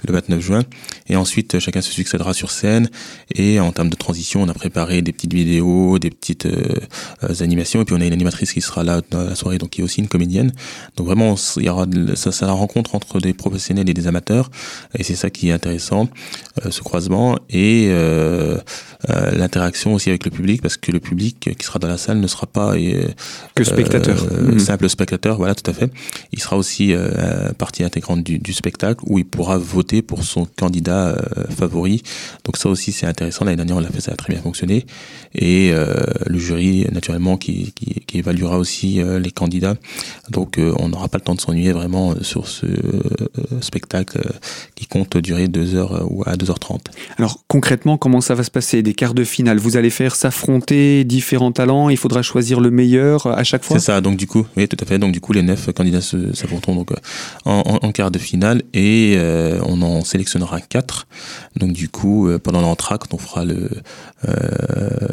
le 0.07 0.13
29 0.13 0.41
juin. 0.41 0.63
Et 1.07 1.15
ensuite, 1.15 1.59
chacun 1.59 1.81
se 1.81 1.91
succédera 1.91 2.33
sur 2.33 2.51
scène. 2.51 2.84
Et 3.33 3.59
en 3.59 3.71
termes 3.71 3.89
de 3.89 3.95
transition, 3.95 4.41
on 4.41 4.49
a 4.49 4.53
préparé 4.53 5.01
des 5.01 5.11
petites 5.11 5.33
vidéos, 5.33 5.99
des 5.99 6.09
petites 6.09 6.45
euh, 6.45 6.63
animations. 7.39 7.81
Et 7.81 7.85
puis 7.85 7.95
on 7.95 8.01
a 8.01 8.05
une 8.05 8.13
animatrice 8.13 8.53
qui 8.53 8.61
sera 8.61 8.83
là 8.83 9.01
dans 9.11 9.23
la 9.23 9.35
soirée, 9.35 9.57
donc 9.57 9.71
qui 9.71 9.81
est 9.81 9.83
aussi 9.83 10.01
une 10.01 10.07
comédienne. 10.07 10.51
Donc 10.95 11.07
vraiment, 11.07 11.35
il 11.57 11.63
y 11.63 11.69
aura 11.69 11.85
ça, 12.15 12.31
ça 12.31 12.45
la 12.45 12.53
rencontre 12.53 12.95
entre 12.95 13.19
des 13.19 13.33
professionnels 13.33 13.89
et 13.89 13.93
des 13.93 14.07
amateurs. 14.07 14.49
Et 14.97 15.03
c'est 15.03 15.15
ça 15.15 15.29
qui 15.29 15.49
est 15.49 15.51
intéressant, 15.51 16.09
euh, 16.65 16.71
ce 16.71 16.81
croisement. 16.81 17.37
Et 17.49 17.87
euh, 17.89 18.57
euh, 19.09 19.31
l'interaction 19.31 19.93
aussi 19.93 20.09
avec 20.09 20.25
le 20.25 20.31
public 20.31 20.61
parce 20.61 20.77
que 20.77 20.91
le 20.91 20.99
public 20.99 21.55
qui 21.57 21.65
sera 21.65 21.79
dans 21.79 21.87
la 21.87 21.97
salle 21.97 22.19
ne 22.19 22.27
sera 22.27 22.47
pas 22.47 22.75
euh, 22.75 23.07
que 23.53 23.63
spectateur, 23.63 24.25
euh, 24.31 24.53
mmh. 24.53 24.59
simple 24.59 24.89
spectateur, 24.89 25.37
voilà 25.37 25.53
tout 25.53 25.69
à 25.69 25.73
fait. 25.73 25.91
Il 26.31 26.39
sera 26.39 26.57
aussi 26.57 26.93
partie 27.57 27.83
intégrante 27.83 28.23
du, 28.23 28.39
du, 28.39 28.53
spectacle 28.53 29.03
où 29.05 29.19
il 29.19 29.25
pourra 29.25 29.57
voter 29.57 30.01
pour 30.01 30.23
son 30.23 30.45
candidat 30.45 31.17
favori. 31.57 32.03
Donc 32.43 32.57
ça 32.57 32.69
aussi 32.75 32.91
c'est 32.91 33.05
intéressant. 33.07 33.45
L'année 33.45 33.57
dernière 33.57 33.77
on 33.77 33.79
l'a 33.79 33.89
fait, 33.89 34.01
ça 34.01 34.11
a 34.11 34.15
très 34.15 34.33
bien 34.33 34.41
fonctionné 34.41 34.85
et 35.33 35.71
le 36.25 36.37
jury 36.37 36.85
naturellement 36.91 37.37
qui, 37.37 37.73
qui, 37.73 38.01
qui 38.05 38.17
évaluera 38.19 38.57
aussi 38.57 39.01
les 39.19 39.31
candidats. 39.31 39.75
Donc 40.29 40.59
on 40.59 40.89
n'aura 40.89 41.07
pas 41.07 41.17
le 41.17 41.23
temps 41.23 41.35
de 41.35 41.41
s'ennuyer 41.41 41.71
vraiment 41.71 42.15
sur 42.21 42.47
ce 42.47 42.67
spectacle 43.61 44.21
qui 44.75 44.85
compte 44.85 45.17
durer 45.17 45.47
2 45.47 45.75
heures 45.75 46.05
ou 46.09 46.23
à 46.25 46.35
2h30. 46.35 46.79
Alors 47.17 47.43
concrètement 47.47 47.97
comment 47.97 48.21
ça 48.21 48.35
va 48.35 48.43
se 48.43 48.51
passer? 48.51 48.81
Des 48.81 48.93
quarts 48.93 49.13
de 49.13 49.23
finale. 49.23 49.57
Vous 49.57 49.77
allez 49.77 49.89
faire 49.89 50.15
s'affronter 50.15 51.03
différents 51.03 51.51
talents. 51.51 51.89
Il 51.89 51.97
faudra 51.97 52.21
choisir 52.21 52.59
le 52.59 52.71
meilleur 52.71 53.27
à 53.27 53.43
chaque 53.43 53.63
fois? 53.63 53.79
C'est 53.79 53.85
ça. 53.85 54.01
Donc 54.01 54.17
du 54.17 54.27
coup, 54.27 54.45
oui, 54.57 54.67
tout 54.67 54.77
à 54.79 54.85
fait. 54.85 54.99
Donc 54.99 55.11
du 55.11 55.21
coup, 55.21 55.33
les 55.33 55.41
neuf 55.41 55.71
candidats 55.73 56.01
s'affronteront 56.01 56.75
donc 56.75 56.91
euh, 56.91 56.95
en, 57.45 57.79
en, 57.81 57.91
quart 57.91 58.11
de 58.11 58.19
finale 58.19 58.63
et 58.73 59.15
euh, 59.17 59.59
on 59.65 59.81
en 59.81 60.03
sélectionnera 60.03 60.61
quatre. 60.61 61.07
Donc 61.55 61.73
du 61.73 61.89
coup, 61.89 62.27
euh, 62.27 62.39
on 62.65 63.17
fera 63.17 63.45
le, 63.45 63.69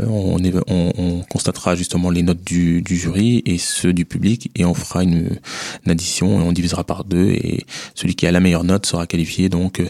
on, 0.08 0.38
on, 0.68 1.22
constatera 1.30 1.74
justement 1.74 2.10
les 2.10 2.22
notes 2.22 2.42
du, 2.44 2.82
du, 2.82 2.96
jury 2.96 3.42
et 3.46 3.58
ceux 3.58 3.92
du 3.92 4.04
public 4.04 4.50
et 4.54 4.64
on 4.64 4.74
fera 4.74 5.02
une, 5.02 5.38
une 5.84 5.92
addition 5.92 6.40
et 6.40 6.42
on 6.42 6.52
divisera 6.52 6.84
par 6.84 7.04
deux 7.04 7.30
et 7.30 7.64
celui 7.94 8.14
qui 8.14 8.26
a 8.26 8.32
la 8.32 8.40
meilleure 8.40 8.64
note 8.64 8.86
sera 8.86 9.06
qualifié. 9.06 9.48
Donc 9.48 9.82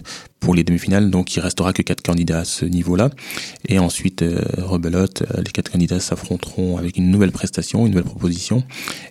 pour 0.43 0.55
les 0.55 0.65
demi-finales. 0.65 1.09
Donc 1.09 1.35
il 1.35 1.41
restera 1.41 1.73
que 1.73 1.83
quatre 1.83 2.03
candidats 2.03 2.41
à 2.41 2.45
ce 2.45 2.65
niveau-là. 2.65 3.11
Et 3.69 3.79
ensuite, 3.79 4.25
rebelote, 4.59 5.23
les 5.39 5.53
quatre 5.53 5.71
candidats 5.71 6.01
s'affronteront 6.01 6.77
avec 6.77 6.97
une 6.97 7.11
nouvelle 7.11 7.33
prestation, 7.33 7.87
une 7.87 7.93
nouvelle 7.93 8.05
proposition, 8.05 8.65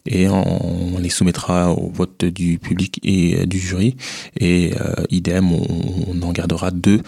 et 0.06 0.28
on, 0.28 0.98
les 1.00 1.10
soumettra 1.10 1.72
au 1.72 1.90
vote 1.90 2.26
du 2.26 2.60
public 2.60 3.00
et 3.04 3.46
du 3.46 3.58
jury. 3.58 3.96
Et 4.40 4.74
idem, 5.10 5.52
on, 5.52 6.22
en 6.22 6.32
gardera 6.32 6.72
deux 6.72 7.02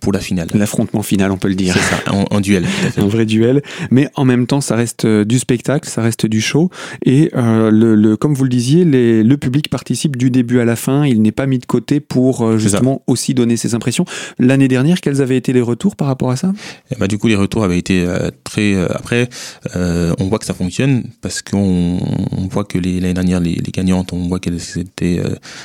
pour 0.00 0.12
la 0.12 0.20
finale. 0.20 0.48
L'affrontement 0.54 1.02
final, 1.02 1.32
on 1.32 1.38
peut 1.38 1.48
le 1.48 1.54
dire. 1.54 1.74
C'est 1.74 1.96
ça, 1.96 2.12
en, 2.12 2.40
duel. 2.40 2.66
Un 2.96 3.08
vrai 3.08 3.24
duel. 3.24 3.62
Mais 3.90 4.08
en 4.14 4.24
même 4.24 4.46
temps, 4.46 4.60
ça 4.60 4.76
reste 4.76 5.06
du 5.06 5.38
spectacle, 5.38 5.88
ça 5.88 6.02
reste 6.02 6.26
du 6.26 6.40
show. 6.40 6.70
Et 7.04 7.30
le, 7.34 8.14
comme 8.16 8.34
vous 8.34 8.44
le 8.44 8.50
disiez, 8.50 8.84
les, 8.84 9.22
le 9.22 9.36
public 9.38 9.70
participe 9.70 10.16
du 10.16 10.30
début 10.30 10.60
à 10.60 10.64
la 10.64 10.76
fin. 10.76 11.06
Il 11.06 11.22
n'est 11.22 11.32
pas 11.32 11.46
mis 11.46 11.58
de 11.58 11.66
côté 11.66 12.00
pour 12.00 12.58
justement 12.58 13.02
aussi 13.06 13.34
donner 13.34 13.45
ses 13.54 13.76
impressions. 13.76 14.04
L'année 14.40 14.66
dernière, 14.66 15.00
quels 15.00 15.22
avaient 15.22 15.36
été 15.36 15.52
les 15.52 15.60
retours 15.60 15.94
par 15.94 16.08
rapport 16.08 16.30
à 16.30 16.36
ça? 16.36 16.52
Ben, 16.98 17.06
Du 17.06 17.18
coup, 17.18 17.28
les 17.28 17.36
retours 17.36 17.62
avaient 17.62 17.78
été 17.78 18.04
euh, 18.04 18.30
très... 18.42 18.74
Euh, 18.74 18.88
après, 18.90 19.28
euh, 19.76 20.14
on 20.18 20.24
voit 20.24 20.38
que 20.40 20.44
ça 20.44 20.54
fonctionne 20.54 21.04
parce 21.20 21.42
qu'on 21.42 22.00
on 22.32 22.46
voit 22.48 22.64
que 22.64 22.78
l'année 22.78 23.14
dernière, 23.14 23.40
les, 23.40 23.56
gagnantes, 23.72 24.12
on 24.12 24.26
voit 24.28 24.40
qu'elles 24.40 24.60
étaient 24.78 25.20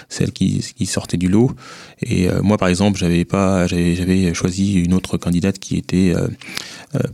celles 0.10 0.32
qui, 0.32 0.64
qui 0.78 0.86
sortaient 0.86 1.18
du 1.18 1.30
lot. 1.30 1.52
Et 2.04 2.28
moi, 2.42 2.58
par 2.58 2.68
exemple, 2.68 3.00
j'avais 3.00 3.26
pas, 3.26 3.68
j'avais 3.68 4.34
choisi 4.34 4.74
une 4.74 4.94
autre 4.94 5.18
candidate 5.18 5.60
qui 5.60 5.78
était 5.78 6.14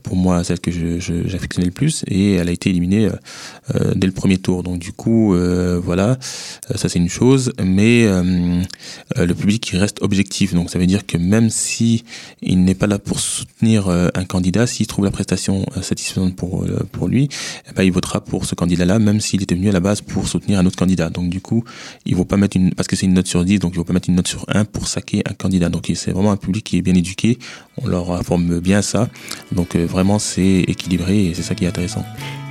pour 0.02 0.16
moi 0.16 0.44
celle 0.44 0.60
que 0.60 0.72
j'affectionnais 0.72 1.68
le 1.68 1.74
plus 1.74 2.04
et 2.08 2.34
elle 2.34 2.50
a 2.50 2.52
été 2.52 2.70
éliminée 2.70 3.10
dès 3.96 4.08
le 4.08 4.14
premier 4.14 4.38
tour. 4.38 4.64
Donc 4.64 4.80
du 4.80 4.92
coup, 4.94 5.36
voilà, 5.84 6.18
ça 6.76 6.90
c'est 6.90 7.00
une 7.00 7.10
chose. 7.10 7.52
Mais 7.62 8.06
le 8.06 9.34
public 9.34 9.72
reste 9.76 10.02
objectif. 10.02 10.54
Donc 10.58 10.72
ça 10.72 10.80
veut 10.80 10.88
dire 10.88 11.06
que 11.06 11.18
même 11.18 11.52
si 11.52 12.04
il 12.42 12.64
n'est 12.64 12.74
pas 12.74 12.88
là 12.88 12.98
pour 12.98 13.20
soutenir 13.20 13.90
euh, 13.90 14.10
un 14.16 14.26
candidat, 14.26 14.66
s'il 14.66 14.88
trouve 14.88 15.06
la 15.06 15.12
prestation 15.12 15.64
euh, 15.78 15.84
satisfaisante 15.84 16.36
pour 16.36 16.64
euh, 16.64 16.84
pour 16.92 17.08
lui, 17.08 17.30
eh 17.70 17.74
ben, 17.74 17.84
il 17.84 17.92
votera 17.92 18.22
pour 18.22 18.46
ce 18.46 18.56
candidat-là, 18.56 18.98
même 18.98 19.20
s'il 19.20 19.44
était 19.44 19.54
venu 19.54 19.70
à 19.70 19.72
la 19.72 19.80
base 19.80 20.02
pour 20.02 20.28
soutenir 20.28 20.58
un 20.58 20.66
autre 20.66 20.76
candidat. 20.76 21.12
Donc 21.12 21.30
du 21.30 21.42
coup, 21.42 21.64
ne 22.08 22.24
pas 22.24 22.38
mettre 22.38 22.58
une 22.58 22.74
parce 22.74 22.88
que 22.88 22.96
c'est 22.96 23.06
une 23.06 23.14
note 23.14 23.28
sur 23.28 23.46
10, 23.46 23.60
donc 23.60 23.74
il 23.76 23.80
ne 23.80 23.84
pas 23.84 23.94
mettre 23.94 24.10
une 24.10 24.16
note 24.16 24.28
sur 24.28 24.46
1 24.48 24.66
pour 24.66 24.88
saquer 24.88 25.22
un 25.30 25.34
candidat. 25.34 25.70
Donc 25.70 25.92
c'est 25.94 26.12
vraiment 26.12 26.32
un 26.32 26.38
public 26.38 26.64
qui 26.64 26.78
est 26.80 26.82
bien 26.82 26.96
éduqué. 26.96 27.38
On 27.84 27.88
leur 27.88 28.12
informe 28.14 28.60
bien 28.60 28.82
ça. 28.82 29.10
Donc 29.52 29.76
vraiment 29.76 30.18
c'est 30.18 30.66
équilibré 30.68 31.28
et 31.28 31.34
c'est 31.36 31.44
ça 31.44 31.54
qui 31.54 31.66
est 31.66 31.68
intéressant. 31.68 32.04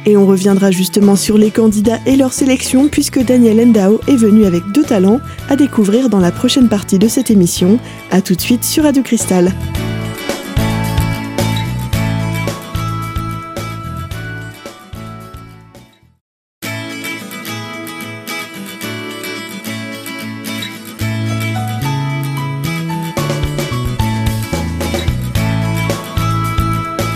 Et 0.07 0.17
on 0.17 0.25
reviendra 0.25 0.71
justement 0.71 1.17
sur 1.17 1.37
les 1.37 1.51
candidats 1.51 1.99
et 2.07 2.17
leur 2.17 2.33
sélection 2.33 2.89
puisque 2.89 3.23
Daniel 3.23 3.61
Endao 3.61 4.01
est 4.07 4.17
venu 4.17 4.45
avec 4.45 4.63
deux 4.73 4.85
talents 4.85 5.21
à 5.49 5.57
découvrir 5.57 6.09
dans 6.09 6.21
la 6.21 6.31
prochaine 6.31 6.69
partie 6.69 6.99
de 6.99 7.09
cette 7.09 7.31
émission. 7.31 7.81
A 8.13 8.23
tout 8.23 8.37
de 8.37 8.41
suite 8.41 8.65
sur 8.65 8.85
Radio 8.85 9.03
Cristal. 9.03 9.53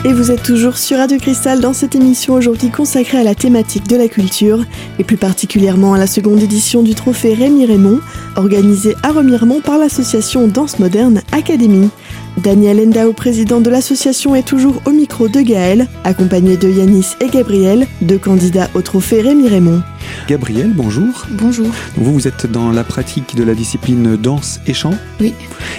Et 0.02 0.14
vous 0.14 0.30
êtes 0.30 0.42
toujours 0.42 0.78
sur 0.78 0.96
Radio 0.96 1.18
Cristal 1.18 1.60
dans 1.60 1.74
cette 1.74 1.94
émission 1.94 2.32
aujourd'hui 2.32 2.70
consacrée 2.70 3.18
à 3.18 3.22
la 3.22 3.34
thématique 3.34 3.86
de 3.86 3.96
la 3.96 4.08
culture, 4.08 4.64
et 4.98 5.04
plus 5.04 5.18
particulièrement 5.18 5.92
à 5.92 5.98
la 5.98 6.06
seconde 6.06 6.42
édition 6.42 6.82
du 6.82 6.94
trophée 6.94 7.34
Rémi 7.34 7.66
Raymond, 7.66 8.00
organisé 8.34 8.96
à 9.02 9.12
Remiremont 9.12 9.60
par 9.60 9.76
l'association 9.76 10.48
Danse 10.48 10.78
Moderne 10.78 11.20
Académie. 11.32 11.90
Daniel 12.38 12.80
Endao, 12.80 13.12
président 13.12 13.60
de 13.60 13.68
l'association, 13.68 14.34
est 14.34 14.46
toujours 14.46 14.80
au 14.86 14.90
micro 14.90 15.28
de 15.28 15.42
Gaël, 15.42 15.86
accompagné 16.04 16.56
de 16.56 16.70
Yanis 16.70 17.08
et 17.20 17.28
Gabriel, 17.28 17.86
deux 18.00 18.18
candidats 18.18 18.70
au 18.72 18.80
trophée 18.80 19.20
Rémi 19.20 19.48
Raymond. 19.48 19.82
Gabriel, 20.26 20.72
bonjour. 20.74 21.26
Bonjour. 21.32 21.68
Vous, 21.96 22.14
vous 22.14 22.26
êtes 22.26 22.50
dans 22.50 22.70
la 22.70 22.84
pratique 22.84 23.36
de 23.36 23.42
la 23.42 23.54
discipline 23.54 24.16
danse 24.16 24.60
et 24.66 24.72
chant 24.72 24.94
Oui. 25.20 25.34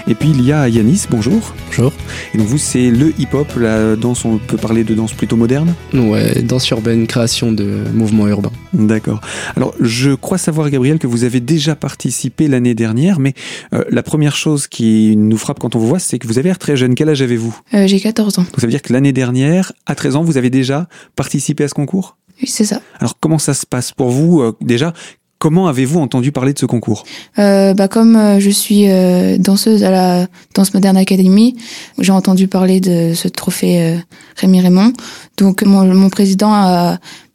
Et 0.07 0.13
puis 0.13 0.29
il 0.29 0.43
y 0.43 0.51
a 0.51 0.69
Yanis, 0.69 1.05
bonjour. 1.09 1.55
Bonjour. 1.67 1.90
Et 2.33 2.37
donc 2.37 2.47
vous, 2.47 2.57
c'est 2.57 2.89
le 2.89 3.13
hip-hop, 3.19 3.47
la 3.57 3.95
danse, 3.97 4.23
on 4.23 4.37
peut 4.37 4.55
parler 4.57 4.83
de 4.85 4.93
danse 4.95 5.13
plutôt 5.13 5.35
moderne 5.35 5.73
Ouais, 5.93 6.41
danse 6.41 6.69
urbaine, 6.69 7.05
création 7.07 7.51
de 7.51 7.83
mouvements 7.93 8.27
urbains. 8.27 8.51
D'accord. 8.73 9.19
Alors, 9.57 9.73
je 9.81 10.11
crois 10.11 10.37
savoir, 10.37 10.69
Gabriel, 10.69 10.97
que 10.97 11.07
vous 11.07 11.23
avez 11.25 11.41
déjà 11.41 11.75
participé 11.75 12.47
l'année 12.47 12.73
dernière, 12.73 13.19
mais 13.19 13.33
euh, 13.73 13.83
la 13.89 14.01
première 14.03 14.35
chose 14.35 14.67
qui 14.67 15.15
nous 15.17 15.37
frappe 15.37 15.59
quand 15.59 15.75
on 15.75 15.79
vous 15.79 15.87
voit, 15.87 15.99
c'est 15.99 16.19
que 16.19 16.27
vous 16.27 16.39
avez 16.39 16.47
l'air 16.49 16.57
très 16.59 16.77
jeune. 16.77 16.95
Quel 16.95 17.09
âge 17.09 17.21
avez-vous? 17.21 17.57
Euh, 17.73 17.85
J'ai 17.87 17.99
14 17.99 18.39
ans. 18.39 18.43
Donc 18.43 18.59
ça 18.59 18.65
veut 18.67 18.71
dire 18.71 18.81
que 18.81 18.93
l'année 18.93 19.13
dernière, 19.13 19.73
à 19.85 19.95
13 19.95 20.15
ans, 20.15 20.23
vous 20.23 20.37
avez 20.37 20.49
déjà 20.49 20.87
participé 21.15 21.65
à 21.65 21.67
ce 21.67 21.73
concours? 21.73 22.17
Oui, 22.41 22.47
c'est 22.47 22.63
ça. 22.65 22.81
Alors, 22.99 23.17
comment 23.19 23.37
ça 23.39 23.53
se 23.53 23.65
passe 23.65 23.91
pour 23.91 24.09
vous? 24.09 24.41
Euh, 24.41 24.53
Déjà, 24.61 24.93
Comment 25.41 25.65
avez-vous 25.65 25.99
entendu 25.99 26.31
parler 26.31 26.53
de 26.53 26.59
ce 26.59 26.67
concours? 26.67 27.03
Euh, 27.39 27.73
bah 27.73 27.87
Comme 27.87 28.15
euh, 28.15 28.39
je 28.39 28.51
suis 28.51 28.91
euh, 28.91 29.39
danseuse 29.39 29.83
à 29.83 29.89
la 29.89 30.27
Danse 30.53 30.71
Moderne 30.75 30.97
Academy, 30.97 31.55
j'ai 31.97 32.11
entendu 32.11 32.47
parler 32.47 32.79
de 32.79 33.15
ce 33.15 33.27
trophée 33.27 33.81
euh, 33.81 33.97
Rémi 34.35 34.61
Raymond. 34.61 34.93
Donc 35.37 35.63
mon, 35.63 35.83
mon 35.95 36.09
président 36.11 36.51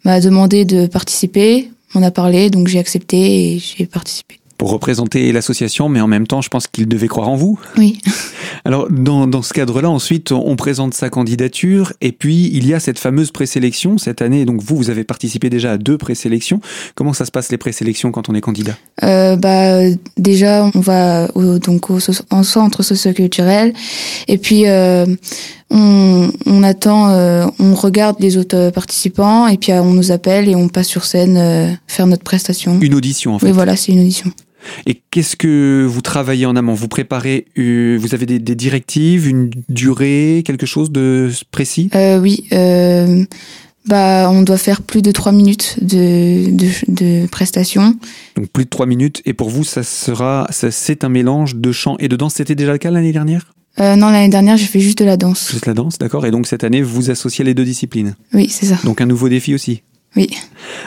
m'a 0.05 0.21
demandé 0.21 0.65
de 0.65 0.87
participer, 0.87 1.69
on 1.97 2.03
a 2.05 2.13
parlé, 2.13 2.49
donc 2.49 2.69
j'ai 2.69 2.79
accepté 2.79 3.55
et 3.55 3.59
j'ai 3.59 3.87
participé 3.87 4.39
pour 4.59 4.71
représenter 4.71 5.33
l'association, 5.33 5.89
mais 5.89 6.01
en 6.01 6.07
même 6.07 6.27
temps, 6.27 6.41
je 6.41 6.49
pense 6.49 6.67
qu'il 6.67 6.89
devait 6.89 7.09
croire 7.09 7.29
en 7.29 7.37
vous. 7.37 7.59
Oui. 7.77 8.01
Alors, 8.65 8.89
dans, 8.91 9.27
dans 9.27 9.43
ce 9.43 9.53
cadre-là, 9.53 9.91
ensuite, 9.91 10.33
on 10.33 10.57
présente 10.57 10.95
sa 10.95 11.11
candidature, 11.11 11.93
et 12.01 12.13
puis 12.13 12.51
il 12.53 12.67
y 12.67 12.75
a 12.75 12.81
cette 12.81 12.99
fameuse 12.99 13.31
présélection 13.31 13.99
cette 13.99 14.23
année. 14.23 14.45
Donc, 14.45 14.61
vous, 14.63 14.77
vous 14.77 14.91
avez 14.91 15.05
participé 15.05 15.51
déjà 15.51 15.73
à 15.73 15.79
deux 15.79 15.99
présélections. 15.99 16.61
Comment 16.95 17.13
ça 17.13 17.25
se 17.25 17.31
passe 17.31 17.51
les 17.51 17.59
présélections 17.59 18.11
quand 18.11 18.29
on 18.29 18.35
est 18.35 18.41
candidat? 18.41 18.77
Euh, 19.03 19.37
Bah, 19.37 19.81
déjà, 20.17 20.71
on 20.75 20.81
va 20.81 21.29
au, 21.35 21.59
donc 21.59 21.91
au, 21.91 21.99
en 22.31 22.43
centre 22.43 22.83
socioculturel, 22.83 23.73
et 24.29 24.39
puis 24.39 24.67
euh, 24.67 25.07
on, 25.71 26.31
on, 26.47 26.63
attend, 26.63 27.11
euh, 27.11 27.47
on 27.59 27.75
regarde 27.75 28.17
les 28.21 28.37
autres 28.37 28.71
participants, 28.71 29.47
et 29.47 29.59
puis 29.59 29.73
on 29.73 29.93
nous 29.93 30.13
appelle 30.13 30.49
et 30.49 30.55
on 30.55 30.69
passe 30.69 30.89
sur 30.89 31.05
scène 31.05 31.79
faire 31.87 32.07
notre 32.07 32.25
prestation. 32.25 32.79
Une 32.81 32.95
audition, 32.95 33.35
en 33.35 33.39
fait. 33.39 33.47
Oui, 33.47 33.53
voilà, 33.53 33.77
c'est 33.77 33.93
une 33.93 34.01
audition. 34.01 34.33
Et 34.87 35.01
qu'est-ce 35.11 35.37
que 35.37 35.87
vous 35.89 36.01
travaillez 36.01 36.47
en 36.47 36.57
amont? 36.57 36.75
Vous 36.75 36.89
préparez, 36.89 37.47
euh, 37.59 37.97
vous 38.01 38.15
avez 38.15 38.27
des, 38.27 38.39
des, 38.39 38.55
directives, 38.55 39.29
une 39.29 39.51
durée, 39.69 40.43
quelque 40.45 40.67
chose 40.67 40.91
de 40.91 41.31
précis? 41.51 41.91
Euh, 41.95 42.19
Oui. 42.19 42.45
Euh, 42.53 43.25
bah, 43.87 44.29
on 44.31 44.43
doit 44.43 44.59
faire 44.59 44.83
plus 44.83 45.01
de 45.01 45.13
trois 45.13 45.33
minutes 45.33 45.79
de, 45.81 46.51
de, 46.51 46.69
de 46.89 47.27
prestation. 47.29 47.97
Donc 48.37 48.49
plus 48.49 48.65
de 48.65 48.71
trois 48.71 48.87
minutes. 48.87 49.23
Et 49.27 49.33
pour 49.33 49.49
vous, 49.49 49.63
ça 49.63 49.83
sera, 49.85 50.49
ça, 50.51 50.71
c'est 50.71 51.05
un 51.05 51.09
mélange 51.09 51.55
de 51.55 51.73
chant 51.73 51.97
et 51.99 52.09
de 52.09 52.17
danse. 52.17 52.35
C'était 52.35 52.57
déjà 52.57 52.73
le 52.73 52.79
cas 52.79 52.91
l'année 52.91 53.13
dernière? 53.13 53.53
Euh, 53.79 53.95
non, 53.95 54.09
l'année 54.09 54.31
dernière, 54.31 54.57
j'ai 54.57 54.67
fait 54.67 54.81
juste 54.81 54.99
de 54.99 55.05
la 55.05 55.17
danse. 55.17 55.51
Juste 55.53 55.67
la 55.67 55.75
danse, 55.75 55.99
d'accord. 55.99 56.27
Et 56.27 56.31
donc 56.31 56.47
cette 56.47 56.65
année, 56.65 56.83
vous 56.83 57.11
associez 57.11 57.45
les 57.45 57.55
deux 57.55 57.65
disciplines? 57.65 58.17
Oui, 58.33 58.49
c'est 58.49 58.67
ça. 58.67 58.79
Donc 58.85 59.01
un 59.01 59.07
nouveau 59.07 59.29
défi 59.29 59.55
aussi? 59.55 59.83
Oui. 60.17 60.29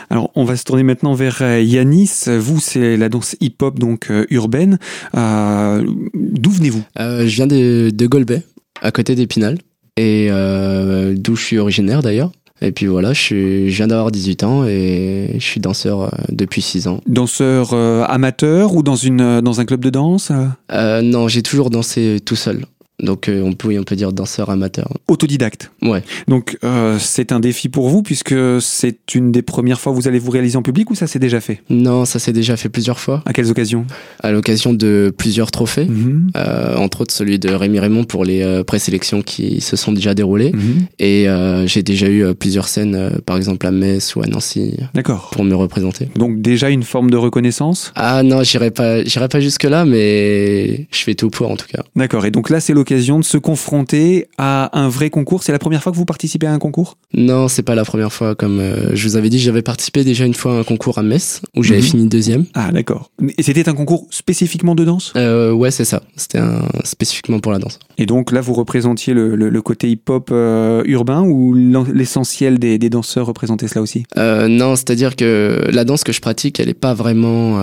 Alors, 0.10 0.32
on 0.36 0.44
va 0.44 0.56
se 0.56 0.64
tourner 0.64 0.84
maintenant 0.84 1.14
vers 1.14 1.38
euh, 1.42 1.62
Yanis. 1.62 2.26
Vous, 2.28 2.60
c'est 2.60 2.98
la 2.98 3.10
danse 3.10 3.36
hip-hop 3.40 3.80
donc 3.80 4.10
euh, 4.10 4.26
urbaine. 4.30 4.80
Euh, 5.16 5.86
D'où 6.14 6.52
venez-vous? 6.52 6.84
Euh, 7.00 7.28
Je 7.28 7.36
viens 7.36 7.48
de, 7.48 7.92
de 7.94 8.08
Golbet, 8.08 8.44
à 8.82 8.92
côté 8.92 9.16
d'Épinal, 9.16 9.58
et 9.98 10.28
euh, 10.30 11.14
d'où 11.18 11.36
je 11.36 11.44
suis 11.44 11.58
originaire 11.58 12.02
d'ailleurs. 12.02 12.32
Et 12.62 12.74
puis 12.74 12.88
voilà, 12.88 13.14
je, 13.14 13.20
suis, 13.22 13.72
je 13.72 13.76
viens 13.78 13.88
d'avoir 13.88 14.12
18 14.12 14.44
ans 14.44 14.66
et 14.68 15.36
je 15.36 15.44
suis 15.44 15.62
danseur 15.62 16.14
depuis 16.28 16.62
6 16.62 16.88
ans. 16.88 17.00
Danseur 17.08 17.74
amateur 17.74 18.76
ou 18.76 18.84
dans, 18.84 18.98
une, 18.98 19.40
dans 19.40 19.62
un 19.62 19.66
club 19.66 19.80
de 19.80 19.90
danse? 19.90 20.34
Non, 20.70 21.30
j'ai 21.30 21.42
toujours 21.42 21.70
dansé 21.70 22.18
tout 22.26 22.36
seul. 22.36 22.66
Donc 23.02 23.28
euh, 23.30 23.42
on 23.42 23.54
peut 23.54 23.78
on 23.80 23.84
peut 23.84 23.96
dire 23.96 24.12
danseur 24.14 24.50
amateur. 24.50 24.90
Autodidacte. 25.08 25.72
Ouais. 25.82 26.04
Donc 26.28 26.58
euh, 26.64 26.98
c'est 27.00 27.32
un 27.32 27.40
défi 27.40 27.70
pour 27.70 27.90
vous 27.90 28.02
puisque 28.04 28.36
c'est 28.62 29.16
une 29.16 29.32
des 29.32 29.42
premières 29.42 29.80
fois 29.80 29.92
que 29.94 29.98
vous 29.98 30.08
allez 30.08 30.20
vous 30.20 30.32
réaliser 30.32 30.58
en 30.58 30.62
public 30.62 30.90
ou 30.92 30.96
ça 30.96 31.08
s'est 31.08 31.20
déjà 31.20 31.40
fait? 31.40 31.62
Non, 31.70 32.06
ça 32.06 32.20
s'est 32.20 32.34
déjà 32.34 32.58
fait 32.58 32.70
plusieurs 32.70 33.00
fois. 33.00 33.24
À 33.26 33.34
quelles 33.34 33.50
occasions? 33.50 33.86
À 34.22 34.32
l'occasion 34.32 34.74
de 34.74 35.14
plusieurs 35.18 35.52
trophées, 35.52 35.86
mm 35.86 35.96
-hmm. 35.96 36.38
euh, 36.38 36.86
entre 36.86 37.02
autres 37.02 37.14
celui 37.14 37.38
de 37.40 37.50
Rémi 37.62 37.80
Raymond 37.80 38.06
pour 38.06 38.26
les 38.26 38.42
euh, 38.42 38.64
présélections 38.64 39.22
qui 39.22 39.62
se 39.62 39.76
sont 39.76 39.94
déjà 40.00 40.14
déroulées. 40.14 40.52
Mm 40.54 40.60
-hmm. 40.60 41.06
Et 41.10 41.20
euh, 41.30 41.68
j'ai 41.72 41.84
déjà 41.92 42.08
eu 42.08 42.22
euh, 42.24 42.34
plusieurs 42.34 42.68
scènes, 42.74 42.98
par 43.26 43.36
exemple 43.38 43.64
à 43.68 43.72
Metz 43.72 44.16
ou 44.16 44.20
à 44.26 44.28
Nancy. 44.34 44.64
D'accord. 44.94 45.30
Pour 45.36 45.44
me 45.44 45.56
représenter. 45.56 46.06
Donc 46.24 46.32
déjà 46.52 46.68
une 46.78 46.84
forme 46.94 47.10
de 47.16 47.18
reconnaissance? 47.28 47.80
Ah 47.96 48.22
non, 48.24 48.40
j'irai 48.44 48.72
pas 48.80 48.92
j'irai 49.12 49.30
pas 49.34 49.42
jusque 49.48 49.68
là, 49.76 49.82
mais 49.94 50.88
je 50.98 51.02
fais 51.06 51.16
tout 51.16 51.30
pour 51.30 51.48
en 51.54 51.58
tout 51.62 51.70
cas. 51.74 51.84
D'accord. 52.02 52.24
Et 52.28 52.32
donc 52.38 52.50
là 52.50 52.60
c'est 52.60 52.74
l'occasion 52.74 52.89
l'occasion 52.90 53.20
de 53.20 53.24
se 53.24 53.38
confronter 53.38 54.28
à 54.38 54.78
un 54.80 54.90
vrai 54.90 55.10
concours. 55.10 55.44
C'est 55.44 55.52
la 55.52 55.60
première 55.60 55.84
fois 55.84 55.92
que 55.92 55.98
vous 55.98 56.06
participez 56.06 56.48
à 56.48 56.54
un 56.54 56.58
concours? 56.60 56.98
Non, 57.14 57.48
c'est 57.48 57.62
pas 57.62 57.76
la 57.76 57.86
première 57.86 58.12
fois. 58.12 58.34
Comme 58.34 58.60
euh, 58.60 58.96
je 58.96 59.08
vous 59.08 59.16
avais 59.16 59.30
dit, 59.30 59.38
j'avais 59.38 59.62
participé 59.62 60.04
déjà 60.04 60.26
une 60.26 60.34
fois 60.34 60.58
à 60.58 60.60
un 60.60 60.64
concours 60.64 60.98
à 60.98 61.04
Metz 61.04 61.42
où 61.56 61.62
j'avais 61.62 61.82
mhm. 61.82 61.86
fini 61.86 62.08
deuxième. 62.08 62.46
Ah 62.56 62.72
d'accord. 62.72 63.12
Et 63.38 63.44
c'était 63.44 63.70
un 63.70 63.74
concours 63.74 64.08
spécifiquement 64.10 64.74
de 64.74 64.86
danse? 64.86 65.14
Euh, 65.16 65.52
Ouais, 65.52 65.72
c'est 65.72 65.86
ça. 65.86 66.02
C'était 66.16 66.40
spécifiquement 66.84 67.40
pour 67.40 67.52
la 67.52 67.60
danse. 67.60 67.80
Et 67.98 68.06
donc 68.06 68.32
là, 68.32 68.42
vous 68.42 68.54
représentiez 68.54 69.14
le, 69.14 69.62
côté 69.62 69.90
hip-hop 69.90 70.30
euh, 70.32 70.82
urbain 70.86 71.22
ou 71.22 71.54
l'essentiel 71.54 72.60
des, 72.60 72.78
danseurs 72.90 73.28
représentaient 73.28 73.68
cela 73.68 73.82
aussi? 73.82 74.04
Non, 74.16 74.76
c'est-à-dire 74.76 75.16
que 75.16 75.68
la 75.72 75.84
danse 75.84 76.04
que 76.04 76.14
je 76.14 76.22
pratique, 76.22 76.60
elle 76.60 76.68
n'est 76.68 76.74
pas 76.74 76.94
vraiment 76.94 77.60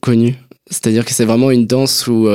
connue. 0.00 0.36
C'est-à-dire 0.70 1.04
que 1.04 1.12
c'est 1.12 1.24
vraiment 1.24 1.50
une 1.50 1.66
danse 1.66 2.06
où 2.08 2.28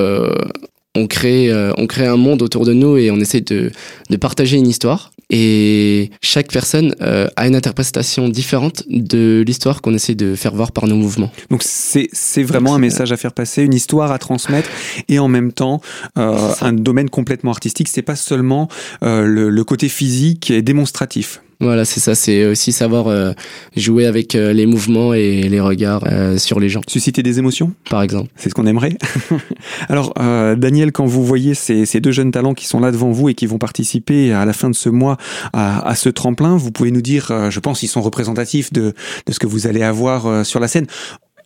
on 0.95 1.07
crée, 1.07 1.51
euh, 1.51 1.71
on 1.77 1.87
crée 1.87 2.07
un 2.07 2.17
monde 2.17 2.41
autour 2.41 2.65
de 2.65 2.73
nous 2.73 2.97
et 2.97 3.11
on 3.11 3.17
essaie 3.17 3.41
de, 3.41 3.71
de 4.09 4.17
partager 4.17 4.57
une 4.57 4.67
histoire. 4.67 5.11
Et 5.31 6.09
chaque 6.23 6.51
personne 6.51 6.95
euh, 7.01 7.27
a 7.35 7.47
une 7.47 7.55
interprétation 7.55 8.29
différente 8.29 8.83
de 8.89 9.43
l'histoire 9.45 9.81
qu'on 9.81 9.93
essaie 9.93 10.15
de 10.15 10.33
faire 10.33 10.55
voir 10.55 10.71
par 10.71 10.87
nos 10.87 10.95
mouvements. 10.95 11.31
Donc 11.51 11.61
c'est, 11.63 12.09
vraiment 12.41 12.73
un 12.73 12.79
message 12.79 13.11
à 13.11 13.17
faire 13.17 13.33
passer, 13.33 13.63
une 13.63 13.75
histoire 13.75 14.11
à 14.11 14.17
transmettre 14.17 14.69
et 15.07 15.19
en 15.19 15.27
même 15.27 15.51
temps 15.51 15.81
euh, 16.17 16.51
un 16.61 16.73
domaine 16.73 17.11
complètement 17.11 17.51
artistique. 17.51 17.89
C'est 17.89 18.01
pas 18.01 18.15
seulement 18.15 18.67
le, 19.01 19.49
le 19.49 19.63
côté 19.63 19.87
physique 19.87 20.49
et 20.49 20.63
démonstratif. 20.63 21.41
Voilà, 21.61 21.83
c'est 21.83 21.99
ça. 21.99 22.15
C'est 22.15 22.45
aussi 22.45 22.71
savoir 22.71 23.07
euh, 23.07 23.33
jouer 23.75 24.05
avec 24.05 24.33
euh, 24.33 24.53
les 24.53 24.65
mouvements 24.65 25.13
et 25.13 25.41
les 25.41 25.59
regards 25.59 26.05
euh, 26.09 26.37
sur 26.37 26.57
les 26.57 26.69
gens. 26.69 26.79
Susciter 26.87 27.21
des 27.21 27.37
émotions? 27.37 27.73
Par 27.89 28.01
exemple. 28.01 28.29
C'est 28.37 28.49
ce 28.49 28.55
qu'on 28.55 28.65
aimerait. 28.65 28.97
Alors, 29.89 30.13
Daniel, 30.57 30.93
quand 30.93 31.05
vous 31.05 31.25
voyez 31.25 31.55
ces, 31.55 31.85
ces, 31.85 31.99
deux 31.99 32.11
jeunes 32.11 32.31
talents 32.31 32.53
qui 32.53 32.65
sont 32.65 32.79
là 32.79 32.91
devant 32.91 33.11
vous 33.11 33.27
et 33.27 33.33
qui 33.33 33.45
vont 33.45 33.57
participer 33.57 34.31
à 34.31 34.45
la 34.45 34.53
fin 34.53 34.69
de 34.69 34.75
ce 34.75 34.87
mois 34.87 35.17
à, 35.51 35.85
à 35.85 35.95
ce 35.95 36.07
tremplin, 36.07 36.55
vous 36.55 36.71
pouvez 36.71 36.91
nous 36.91 37.01
dire, 37.01 37.49
je 37.49 37.59
pense, 37.59 37.83
ils 37.83 37.87
sont 37.87 38.01
représentatifs 38.01 38.71
de, 38.71 38.93
de 39.25 39.33
ce 39.33 39.39
que 39.39 39.47
vous 39.47 39.67
allez 39.67 39.83
avoir 39.83 40.45
sur 40.45 40.59
la 40.61 40.67
scène. 40.67 40.87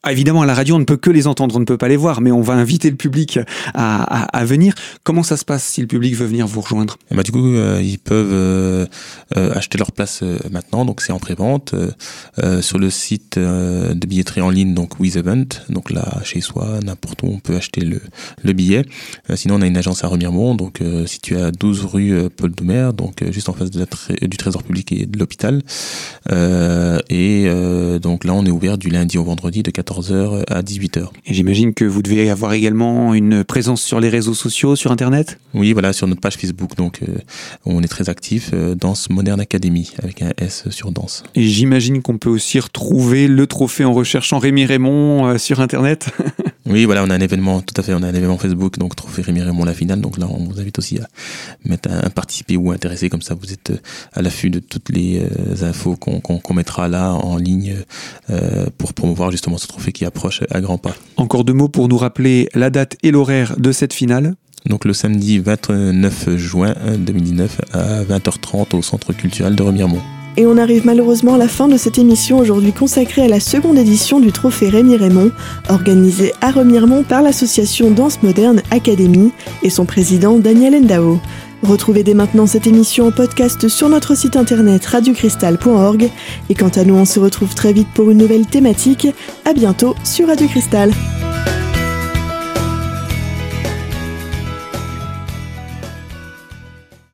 Ah, 0.05 0.11
évidemment, 0.11 0.41
à 0.41 0.45
la 0.45 0.53
radio, 0.53 0.75
on 0.75 0.79
ne 0.79 0.83
peut 0.83 0.97
que 0.97 1.09
les 1.09 1.27
entendre, 1.27 1.55
on 1.55 1.61
ne 1.61 1.63
peut 1.65 1.77
pas 1.77 1.87
les 1.87 1.95
voir, 1.95 2.19
mais 2.19 2.29
on 2.29 2.41
va 2.41 2.55
inviter 2.55 2.89
le 2.89 2.97
public 2.97 3.39
à, 3.73 4.43
venir. 4.43 4.75
Comment 5.05 5.23
ça 5.23 5.37
se 5.37 5.45
passe 5.45 5.63
si 5.63 5.79
le 5.79 5.87
public 5.87 6.13
veut 6.13 6.25
venir 6.25 6.45
vous 6.45 6.59
rejoindre? 6.59 6.97
Eh 7.09 7.15
ben, 7.15 7.21
Du 7.21 7.31
coup, 7.31 7.53
euh, 7.55 7.79
ils 7.81 7.99
peuvent 7.99 8.33
euh, 8.33 8.85
euh, 9.37 9.53
acheter 9.53 9.77
leur 9.77 9.93
place 9.93 10.21
maintenant, 10.51 10.83
donc 10.83 10.99
c'est 10.99 11.13
en 11.13 11.19
pré-vente, 11.19 11.73
sur 12.59 12.79
le 12.79 12.89
site 12.89 13.39
de 13.39 14.05
billetterie 14.05 14.41
en 14.41 14.49
ligne, 14.49 14.73
donc 14.73 14.99
With 14.99 15.17
donc 15.69 15.89
là, 15.89 16.19
chez 16.25 16.41
soi, 16.41 16.79
n'importe 16.83 17.23
où, 17.23 17.27
on 17.27 17.39
peut 17.39 17.55
acheter 17.55 17.79
le, 17.79 18.01
le 18.43 18.51
billet. 18.51 18.83
sinon, 19.35 19.55
on 19.55 19.61
a 19.61 19.67
une 19.67 19.77
agence 19.77 20.03
à 20.03 20.09
Remiremont, 20.09 20.53
donc 20.53 20.81
située 21.05 21.41
à 21.41 21.51
12 21.51 21.85
rue 21.85 22.29
Paul 22.29 22.51
Doumer, 22.51 22.89
donc 22.93 23.23
juste 23.31 23.47
en 23.47 23.53
face 23.53 23.71
du 23.71 24.37
Trésor 24.37 24.63
public 24.63 24.91
et 24.91 25.05
de 25.05 25.17
l'hôpital. 25.17 25.61
et 26.29 27.49
donc 28.01 28.25
là, 28.25 28.33
on 28.33 28.45
est 28.45 28.51
ouvert 28.51 28.77
du 28.77 28.89
lundi 28.89 29.17
au 29.17 29.23
vendredi 29.23 29.63
de 29.63 29.71
14 29.71 29.92
14h 29.93 30.43
à 30.49 30.61
18h. 30.61 31.07
Et 31.25 31.33
j'imagine 31.33 31.73
que 31.73 31.85
vous 31.85 32.01
devez 32.01 32.29
avoir 32.29 32.53
également 32.53 33.13
une 33.13 33.43
présence 33.43 33.81
sur 33.81 33.99
les 33.99 34.09
réseaux 34.09 34.33
sociaux, 34.33 34.75
sur 34.75 34.91
Internet? 34.91 35.39
Oui, 35.53 35.73
voilà, 35.73 35.93
sur 35.93 36.07
notre 36.07 36.21
page 36.21 36.35
Facebook. 36.35 36.75
Donc, 36.75 37.01
euh, 37.03 37.17
on 37.65 37.81
est 37.83 37.87
très 37.87 38.09
actif, 38.09 38.51
euh, 38.53 38.75
Danse 38.75 39.09
Moderne 39.09 39.39
Academy, 39.39 39.91
avec 40.01 40.21
un 40.21 40.31
S 40.37 40.65
sur 40.69 40.91
Danse. 40.91 41.23
Et 41.35 41.43
j'imagine 41.43 42.01
qu'on 42.01 42.17
peut 42.17 42.29
aussi 42.29 42.59
retrouver 42.59 43.27
le 43.27 43.47
trophée 43.47 43.85
en 43.85 43.93
recherchant 43.93 44.39
Rémi 44.39 44.65
Raymond 44.65 45.27
euh, 45.27 45.37
sur 45.37 45.59
Internet 45.59 46.09
Oui, 46.65 46.85
voilà, 46.85 47.03
on 47.03 47.09
a 47.09 47.15
un 47.15 47.19
événement, 47.19 47.59
tout 47.61 47.73
à 47.75 47.83
fait, 47.83 47.93
on 47.93 48.01
a 48.03 48.07
un 48.07 48.13
événement 48.13 48.37
Facebook, 48.37 48.79
donc 48.79 48.95
Trophée 48.95 49.21
Rémi 49.21 49.41
Raymond 49.41 49.65
la 49.65 49.73
finale. 49.73 49.99
Donc 49.99 50.17
là, 50.17 50.27
on 50.29 50.45
vous 50.45 50.61
invite 50.61 50.79
aussi 50.79 50.97
à 50.97 51.07
mettre 51.65 51.91
un, 51.91 52.09
participer 52.09 52.55
ou 52.55 52.71
intéresser, 52.71 53.09
comme 53.09 53.21
ça 53.21 53.35
vous 53.35 53.51
êtes 53.51 53.71
euh, 53.71 53.77
à 54.13 54.21
l'affût 54.21 54.49
de 54.49 54.59
toutes 54.59 54.89
les 54.89 55.21
infos 55.61 55.97
qu'on 55.97 56.53
mettra 56.53 56.87
là 56.87 57.11
en 57.13 57.37
ligne 57.37 57.75
pour 58.77 58.93
promouvoir 58.93 59.31
justement 59.31 59.57
ce 59.57 59.67
trophée 59.67 59.82
qui 59.91 60.05
approche 60.05 60.41
à 60.49 60.61
grands 60.61 60.77
pas. 60.77 60.95
Encore 61.17 61.43
deux 61.43 61.53
mots 61.53 61.69
pour 61.69 61.87
nous 61.87 61.97
rappeler 61.97 62.49
la 62.53 62.69
date 62.69 62.97
et 63.03 63.11
l'horaire 63.11 63.55
de 63.57 63.71
cette 63.71 63.93
finale 63.93 64.35
donc 64.65 64.85
le 64.85 64.93
samedi 64.93 65.39
29 65.39 66.37
juin 66.37 66.73
2019 66.97 67.61
à 67.73 68.03
20h30 68.03 68.77
au 68.77 68.81
Centre 68.81 69.11
culturel 69.11 69.55
de 69.55 69.63
Remiremont. 69.63 69.99
Et 70.35 70.47
on 70.47 70.57
arrive 70.57 70.85
malheureusement 70.85 71.35
à 71.35 71.37
la 71.37 71.47
fin 71.47 71.67
de 71.67 71.77
cette 71.77 71.99
émission 71.99 72.39
aujourd'hui 72.39 72.71
consacrée 72.71 73.21
à 73.21 73.27
la 73.27 73.39
seconde 73.39 73.77
édition 73.77 74.19
du 74.19 74.31
Trophée 74.31 74.69
Rémi 74.69 74.95
Raymond, 74.95 75.31
organisé 75.69 76.33
à 76.41 76.49
Remiremont 76.49 77.03
par 77.03 77.21
l'association 77.21 77.91
Danse 77.91 78.23
Moderne 78.23 78.63
Académie 78.71 79.31
et 79.61 79.69
son 79.69 79.85
président 79.85 80.39
Daniel 80.39 80.75
Endao. 80.75 81.19
Retrouvez 81.63 82.03
dès 82.03 82.13
maintenant 82.13 82.45
cette 82.45 82.67
émission 82.67 83.07
en 83.07 83.11
podcast 83.11 83.69
sur 83.69 83.87
notre 83.87 84.15
site 84.15 84.35
internet 84.35 84.85
radiocristal.org 84.85 86.09
et 86.49 86.55
quant 86.55 86.69
à 86.69 86.83
nous 86.83 86.95
on 86.95 87.05
se 87.05 87.21
retrouve 87.21 87.55
très 87.55 87.71
vite 87.71 87.87
pour 87.95 88.11
une 88.11 88.17
nouvelle 88.17 88.45
thématique. 88.45 89.07
À 89.45 89.53
bientôt 89.53 89.95
sur 90.03 90.27
Radio 90.27 90.47
Cristal. 90.47 90.91